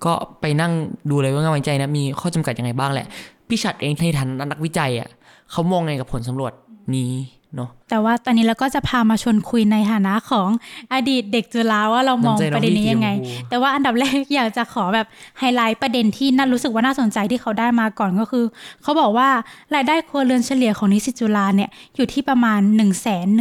[0.04, 0.72] ก็ไปนั่ง
[1.10, 3.06] ดูเลยว่างานวิจัยนะมีข้อจำกัดยังไงบ้างแหละ
[3.48, 5.08] พี่ฉัตรเองในฐานะนักวิจัยอะ
[5.50, 6.52] เขามองไงกับผลสำรวจ
[6.94, 7.10] นี้
[7.56, 10.48] เนาะแต่ว่าตอนนี้เราก็จะพามาชวนคุยในฐานะของ
[10.94, 15.06] อดีตเด็กจุฬาว่าเรามองน้ำใจน้องประเด็นนี้ยังไงพี่สีชมพูแต่ว่าอันดับแรกอยากจะขอแบบ
[15.38, 18.44] ไฮไลท์ประเด็นที่น่ารู้สึกว่าน่าสนใจที่เขาได้มาก่อนก็คือ
[18.82, 19.28] เขาบอกว่า
[19.74, 23.06] รายได้ครัวเรือนเฉลี่ยของนิสิตจุฬาเนี่ยอยู่ที่ประมาณ 1 1 8
[23.38, 23.40] 0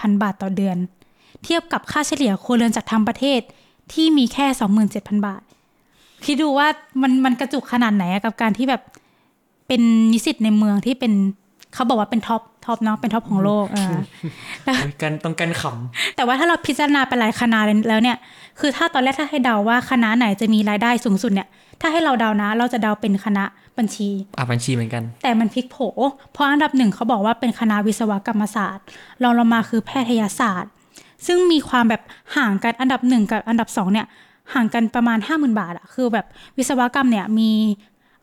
[0.00, 0.76] 0 0 บาทต่อเดือน
[1.44, 3.40] เทียบกับค่าเฉลี่ยครัวเรือนจากทั้งประเทศ
[3.92, 4.46] ที่มีแค่
[4.86, 5.42] 27,000 บาท
[6.24, 6.66] คิดดูว่า
[7.02, 8.82] มันมันกระจุกขนาดไหนอะกับการที่แบบ
[9.66, 9.82] เป็น
[10.12, 11.12] นิสิตในเมืองที่เป็น
[11.74, 13.88] เขาบอกว่าเป็น top top เนาะเป็น top ของโลกอ่า
[15.02, 15.62] กันต้องกันข
[16.16, 17.58] แต่ว่าถ้าเราพิจารณาไปหลายคณะ
[17.88, 18.16] แล้วเนี่ย
[18.60, 21.48] คือถ้าตอนแรกถ้าให้เดาว่าคณะไหนจะมีรายได้สูงสุดเนี่ย
[21.80, 23.44] ถ้าให้เราเดานะ เราจะเดาเป็นคณะ
[23.78, 25.76] บัญชีอะบัญชีเหมือนกัน แต่มันพลิกโผ
[26.32, 28.84] เพราะอันดับหนึ่งเขาบอกว่าเป็นคณะวิศวกรรมศาสตร์
[29.22, 30.72] รองลงมาคือแพทยศาสตร์
[31.26, 32.02] ซึ่งมีความแบบ
[32.36, 34.06] ห่างกันอันดับหนึ่งกับอันดับสองเนี่ย
[34.54, 36.26] ห่างกันประมาณ 5 0,000 บาทอะคือแบบ
[36.58, 37.50] วิศวกรรมเนี่ยมี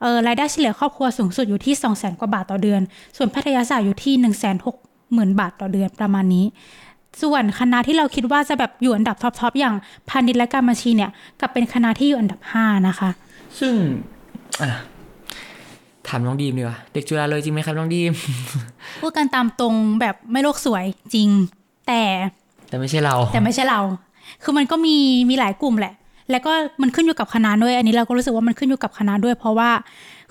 [0.01, 2.81] เออรายได้เฉลี่ยครอบครัวสูงสุดอยู่ที่ 2 0 0 0 0 0 กว่าบาทต่อเดือน
[3.17, 4.63] ส่วนแพทยศาสตร์อยู่ที่ 1 6 0 0
[5.17, 6.45] 0 0 บาทต่อเดือนประมาณนี้
[7.21, 9.75] ส่วนคณะที่เราคิดว่าจะแบบอยู่อันดับ top ๆอย่าง
[10.09, 13.09] พาณิชย์และการบัญชีเนี่ยกลับเป็นคณะที่อยู่อันดับ 5 นะคะ
[13.59, 13.73] ซึ่ง
[14.61, 14.71] อะ
[16.07, 18.13] ถามน้องดีมดีกว่าเด็กจุฬาเลยจริงไหมครับน้องดีม
[19.01, 21.29] พูดกันตามตรงแบบไม่โลกสวยจริง
[21.87, 22.01] แต่
[22.69, 23.79] แต่ไม่ใช่เรา แต่ไม่ใช่เรา
[24.43, 24.97] คือมันก็มี
[25.29, 25.93] มีหลายกลุ่มแหละ
[26.31, 26.51] แล้วก็
[26.81, 29.69] มันขึ้นอยู่กับคณะด้วย อันนี้เราก็รู้สึกว่ามันขึ้นอยู่กับคณะด้วย เพราะว่า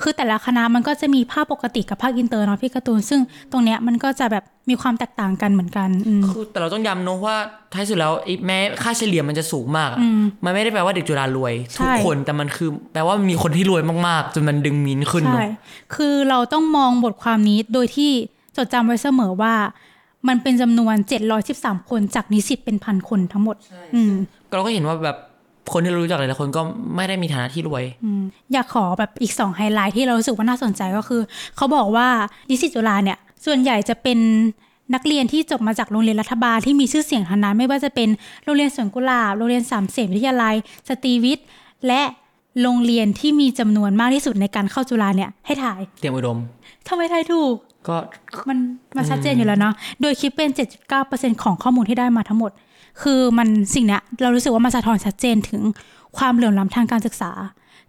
[0.02, 3.20] คือแต่ละคณะมันก็จะมีภาคปกติกับภาคอินเตอร์เนาะพี่การ์ตูน ซึ่ง
[3.52, 7.36] ตรงเนี้ยมันก็จะแบบมีความแตกต่างกันเหมือนกันอืมคือแต่เราต้องย้ำเนอะว่า
[7.72, 9.98] ท้ายสุดแล้วไอ้แม้ค่าเฉลี่ยมันจะสูงมากอะ
[10.44, 15.50] มันไม่ได้แปลว่าเด็กจุฬารวยใช่ทุกคน แต่มันคือแปลว่ามีคนที่รวยมากๆ จนมันดึงมินขึ้นใช่เนอะ
[15.94, 18.10] คือเราต้องมองบทความนี้โดยที่
[18.56, 19.54] จดจำไว้เสมอว่า
[20.28, 20.94] มันเป็นจำนวน
[21.42, 23.56] 713 คนจากนิสิตเป็นพันคนทั้งหมด
[23.94, 24.12] อืม
[24.56, 25.16] เราก็เห็นว่าแบบ
[25.72, 26.62] คนที่เรารู้จักหลายๆคนก็
[26.96, 27.84] ไม่ได้มีฐานะที่รวย
[28.52, 31.22] อยากขอแบบอีกสองไฮไลท์ที่เรารู้สึกว่าน่าสนใจก็คือ
[31.56, 32.08] เขาบอกว่า
[32.50, 34.18] นิสิตจุฬาเนี่ย ส่วนใหญ่จะเป็น
[34.94, 38.08] นักเรียนที่จบมาจากโรงเรียนรัฐบาลที่มีชื่อเสียงทั้งนั้น ไม่ว่าจะเป็น
[38.44, 40.54] โรงเรียนสวนกุหลาบโรงเรียนสามเสนวิทยาลัย
[40.88, 41.46] สตรีวิทย์
[41.86, 42.02] และ
[42.62, 46.38] โรงเรียนที่มีจำนวนมากที่สุดในการเข้าจุฬาเนี่ยให้ถ่าย เตรียมอุดม
[46.88, 47.54] ทำไมทายถูก
[47.88, 47.96] ก็
[48.48, 48.58] มัน
[48.96, 50.50] มันชัดเจนอยู่แล้วเนาะโดยคิดเป็น
[50.96, 52.52] 79%ของข้อมูลที่ได้มาทั้งหมด
[53.02, 55.62] คือมันสิ่งเนี้ยเรารู้สึกว่ามันสะท้อนชัดเจนถึง
[56.18, 57.30] ความเหลื่อมล้ำทางการศึกษา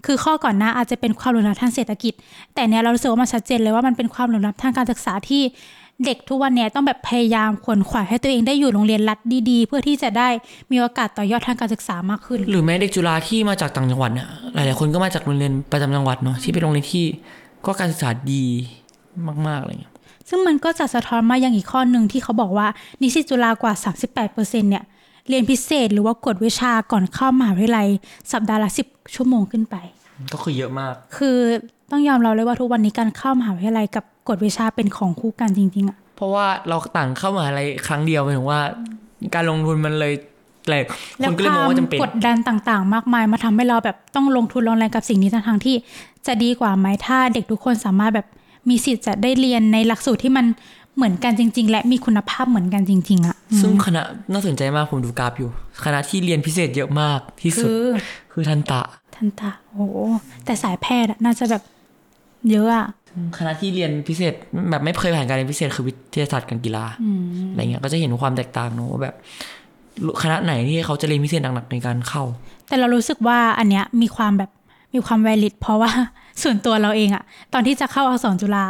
[0.05, 2.13] คือข้อก่อนหน้าอาจจะเป็นความเหลื่อมล้ำทางเศรษฐกิจ
[2.53, 5.43] แต่เนี้ยเรารู้สึกว่ามันชัดเจนเลยว่ามันเป็นความเหลื่อมล้ำทางการศึกษาที่
[6.05, 9.19] เด็กทุกวันเนี้ยต้องแบบพยายามขวนขวายให้ตัวเองได้อยู่โรงเรียนรัฐ
[9.49, 10.29] ดีๆ เพื่อที่จะได้
[10.71, 17.05] มีโอกาสต่อยอดทางการศึกษามากขึ้น หรือแม้เด็กจุฬาที่มาจากต่างจังหวัดเนี่ยหลายๆคนก็มาจากโรงเรียนประจำจังหวัดเนาะที่เป็นโรงเรียนที่
[17.65, 18.43] ก็การศึกษาดี
[19.47, 19.93] มากๆอะไรเงี้ย
[20.29, 22.67] ซึ่งมันก็จะสะท้อนมาอย่างอีกข้อหนึ่งที่เขาบอกว่า
[23.01, 23.73] นิสิตจุฬากว่า
[24.23, 24.83] 38%เนี่ย
[25.29, 27.87] เรียนพิเศษหรือว่ากวดวิชาก่อนเข้ามหาวิทยาลัย
[28.31, 29.75] สัปดาห์ละ10ชั่วโมงขึ้นไป
[30.33, 31.37] ก็คือเยอะมาก คือ
[31.91, 38.59] ต้องยอมรับเลยว่าทุกวันนี้การเข้ามหาวิทยาลัยกับกวดวิชาเป็นของคู่กันจริงๆอะเพราะว่าเราต่างเข้ามหาอะไรครั้งเดียวหมายถึงว่า
[39.33, 40.13] การลงทุนมันเลย
[40.65, 40.85] แปลก
[41.19, 45.75] แล้ควนก็เลยคมองวามว่าจำเป็นกดดันต่างๆ มากมายมาทำให้เราแบบต้องลงทุนลงแรงกับสิ่งนี้ทั้งๆที่
[46.27, 48.27] จะดีกว่าไหมถ้าเด็กทุกคนสามารถแบบ
[48.69, 50.45] มีสิทธิ์จะได้เรียนในหลักสูตรที่มัน
[50.95, 54.01] เหมือนกันจริง ๆ และมีคุณภาพเหมือนกันจริง ๆอะซึ่งคณะ
[54.31, 55.49] น่าสนใจมากผมดูกราฟอยู่
[55.85, 57.83] คณะที่เรียนพิเศษเยอะมากที่สุด คือ
[58.31, 58.81] คือทันตะ
[59.15, 59.97] ทันตาโอ้โห
[60.45, 61.63] แต่สายแพทย์อะน่าจะแบบ
[62.51, 62.87] เยอะอะ
[63.37, 64.33] คณะที่เรียนพิเศษ
[64.69, 66.85] แบบไม่เคยผ่านการเรียนพิเศษคือวิทยาศาสตร์การกีฬา
[67.51, 69.15] อะไรเงี้ยก็จะเห็นความแตกต่างเนอะว่าแบบ
[70.21, 72.23] คณะไหนที่เขาจะเรียนพิเศษหนักๆในการเข้า
[72.67, 74.51] แต่เรารู้สึกว่าอันเนี้ยมีความแบบ
[74.93, 75.91] มีความ valid เพราะว่า
[76.41, 77.23] ส่วนตัวเราเองอะ
[77.53, 78.65] ตอนที่จะเข้าอักษรจุฬา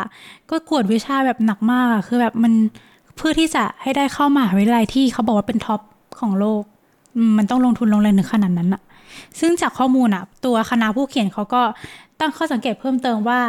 [0.49, 2.53] ก็กวดวิชาแบบหนักมากอะคือแบบมัน
[3.15, 5.81] เพื่อที่จะให้ได้เข้ามหาวิทยาลัยที่เขาบอกว่าเป็นท็อป
[6.19, 6.63] ของโลก
[7.27, 8.81] มมันต้องลงทุนลงแรงถึงขนาดนั้นอะ
[9.39, 11.61] ซึ่งจากข้อมูลอะตัวคณะผู้เขียนเขาก็
[12.19, 13.41] ตั้งข้อสังเกตเพิ่มเติมว่า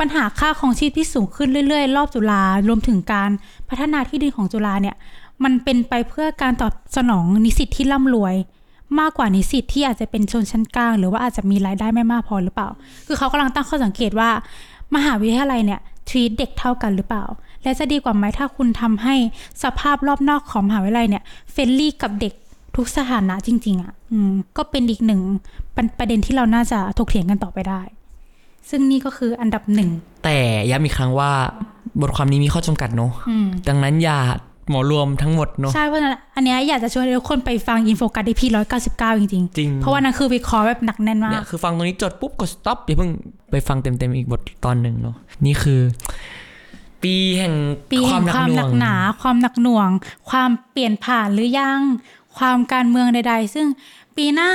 [0.02, 3.30] ัญหาค่าของชีพที่สูงขึ้นเรื่อยๆ รอบจุฬารวมถึงการ
[3.68, 4.96] พัฒนาที่ดินของจุฬาเนี่ย
[5.44, 8.34] มันเป็นไปเพื่อการตอบสนองนิสิตที่ร่ำรวย
[8.98, 12.68] มากกว่านิสิตที่อาจจะเป็นชนชั้นกลาง หรือว่าอาจจะมีรายได้ไม่มากพอหรือเปล่า
[13.06, 14.30] คือเขากำลังตั้งข้อสังเกตว่า
[14.96, 17.24] มหาวิทยาลัยเนี่ย treat เด็กเท่ากันหรือเปล่า
[17.62, 19.14] และจะดีกว่าไหมถ้าคุณทำให้
[19.62, 21.22] สภาพรอบนอกของมหาวิทยาลัยเนี่ย
[21.52, 22.32] friendly กับเด็ก
[22.76, 25.20] ทุกสถานะจริง ๆอะอืมก็เป็นอีกหนึ่ง
[25.76, 27.80] ประประเด็นที่เราน่าจะถกเถียงกันต่อไปได้
[28.70, 29.90] ซึ่งนี่ก็คืออันดับหนึ่ง
[30.24, 30.36] แต่
[30.70, 31.30] ย้ำอีกครั้งว่า
[32.00, 34.18] บทความนี้มีข้อจำกัดเนอะอืมดังนั้นอย่า
[34.70, 43.10] หมอรวมทั้งหมดเนอะใช่เพราะฉะนั้นอันเนี้ยอยากจะชวนทุกคนไปฟัง In Focus EP ร้อยเก้าสิบเก้าจริงจริงๆเพราะว่านั่นคือวิเคราะห์แบบหนักแน่นมาเนี่ยคือฟังตรงนี้จดปุ๊บกด stop อย่าเพิ่ง
[43.50, 45.16] ไปฟังเต็มๆอีกบทตอนหนึ่งเนาะ
[45.46, 45.80] นี่คือ
[47.02, 47.54] ปีแห่ง
[47.92, 49.90] ปีคแห่วามงหนักความหหน่นัวงกหนา ความหนักหน่วง
[50.30, 51.80] ความเปลี่ยนผ่านหรือยัง
[52.36, 53.66] ความการเมืองใด ๆ ซึ่ง
[54.16, 54.50] ปีหน้า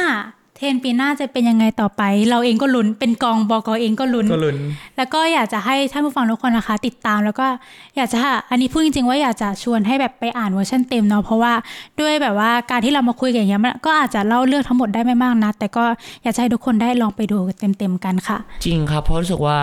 [0.58, 4.56] เทรนด์ปีหน้าจะเป็นยังไงต่อไป เราเองก็ลุ้นเป็นกองบกเองก็ลุ้นก็ลุ้น
[4.98, 7.48] แล้วก็อยากจะให้ท่านผู้ฟังทุกคนนะคะ ติดตามแล้วก็
[7.96, 8.18] อยากจะ
[8.50, 11.54] อันนี้พูดจริงๆว่าอยากจะชวนให้แบบไปอ่านเวอร์ชันเต็มเนาะเพราะว่า
[12.00, 15.84] ด้วยแบบว่าการที่เรามาคุยกันอย่างเงี้ยมันก็อาจจะเล่าเรื่องทั้งหมดได้ไม่มากนะแต่ก็
[16.24, 19.58] อยากจะให้ทุกคนได้ลองไปดูเต็มๆกันค่ะ จริงครับเพราะรู้สึกว่า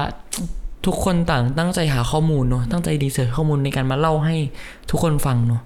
[0.87, 4.37] ทุกคนต่างตั้งใจหาข้อมูลเนาะตั้งใจ research ข้อมูลในการมาเล่าให้
[4.91, 5.63] ทุกคนฟังเนาะ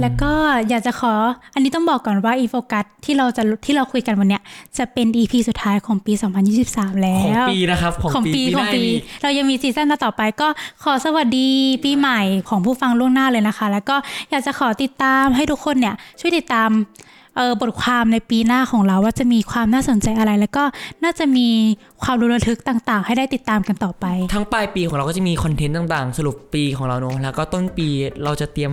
[0.00, 0.32] แล้วก็
[0.68, 1.14] อยากจะขอ
[1.54, 4.42] อันนี้ต้องบอกก่อนว่า In Focus ที่เราจะที่เราคุยกันวันเนี้ย
[4.78, 6.12] จะเป็น EP สุดท้ายของปี
[6.58, 10.48] 2023 แล้ว ของปีนะครับของปีของปีหน้านี้เรายังมีซีซั่นต่อไปก็
[10.84, 11.48] ขอสวัสดี
[11.84, 13.96] ปีใหม่ของผู้ฟังล่วงหน้าเลยนะคะ แล้วก็
[14.30, 16.70] อยากจะขอติดตามให้ทุกคนเนี่ยช่วยติดตาม
[17.36, 20.64] เออบทความในปีหน้าของเราว่าจะมีความน่าสนใจอะไร แล้วก็
[21.04, 21.48] น่าจะมี
[22.02, 27.88] ความรู้ระทึกต่างๆ ให้ได้ติดตามกันต่อไป ทั้งปลายปีของเราก็จะมีคอนเทนต์ต่างๆ สรุปปีของเราเนอะแล้วก็ต้นปี
[28.24, 28.72] เราจะเตรียม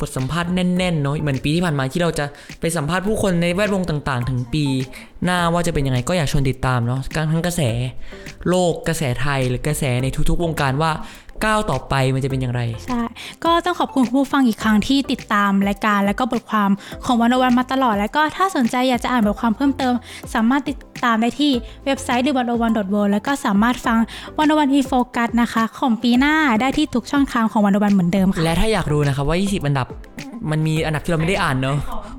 [0.00, 2.24] บทสัมภาษณ์แน่นๆเนาะเหมือนปีที่ผ่านมาที่เราจะ
[2.60, 4.64] ไปสัมภาษณ์ผู้คนในแวดวงต่างๆ ถึงปี
[5.24, 7.00] หน้าว่าจะเป็นยังไงก็อยากชวนติดตามเนาะ
[7.32, 7.62] ทั้งกระแส
[8.48, 10.90] โลกกระแสไทยหรือกระแสในทุกๆ วงการว่า
[11.44, 13.02] ก้าวต่อไปมันจะเป็นอย่างไร ใช่
[13.44, 16.70] ก็ต้องขอบคุณผู้ฟังอีกครั้งที่ติดตามรายการและก็บทความ
[17.04, 19.94] ของวันวันมาตลอด แล้วก็ถ้าสนใจอยากจะอ่านบทความเพิ่มเติม
[20.34, 21.52] สามารถติดตามได้ที่
[21.84, 22.64] เว็บไซต์ the 1 1 w
[23.00, 23.98] o r l d แล้วก็สามารถฟัง
[24.38, 29.86] วันวันอีโฟกัสนะคะ ของปีหน้าได้ที่ทุกช่องทางของวันวันเหมือนเดิมค่ะ และถ้าอยากรู้นะครับว่า 20 อันดับ
[30.50, 31.76] มันมีอันดับที่เราไม่ได้อ่านเนาะ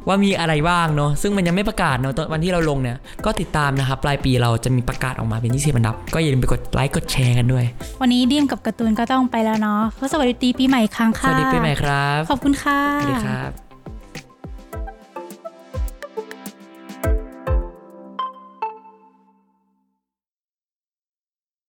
[0.08, 7.66] ว่ามีอะไรบ้างเนาะซึ่งมันยังไม่ประกาศเนาะตอนวันที่เราลงเนี่ยก็ติดตามนะครับปลายปีเราจะมีประกาศออกมาเป็น20อันดับ ก็อย่าลืมไปกดไลค์กดแชร์กันด้วย
[8.02, 13.71] วันนี้ดีมกับการ์ตูนก็ต้องไปแล้วเนาะก็สวัสดีปีใหม่อีกครั้งสค่ะวัสดีปีใหม่ครับ ขอบคุณค่ะสวัสดีครับ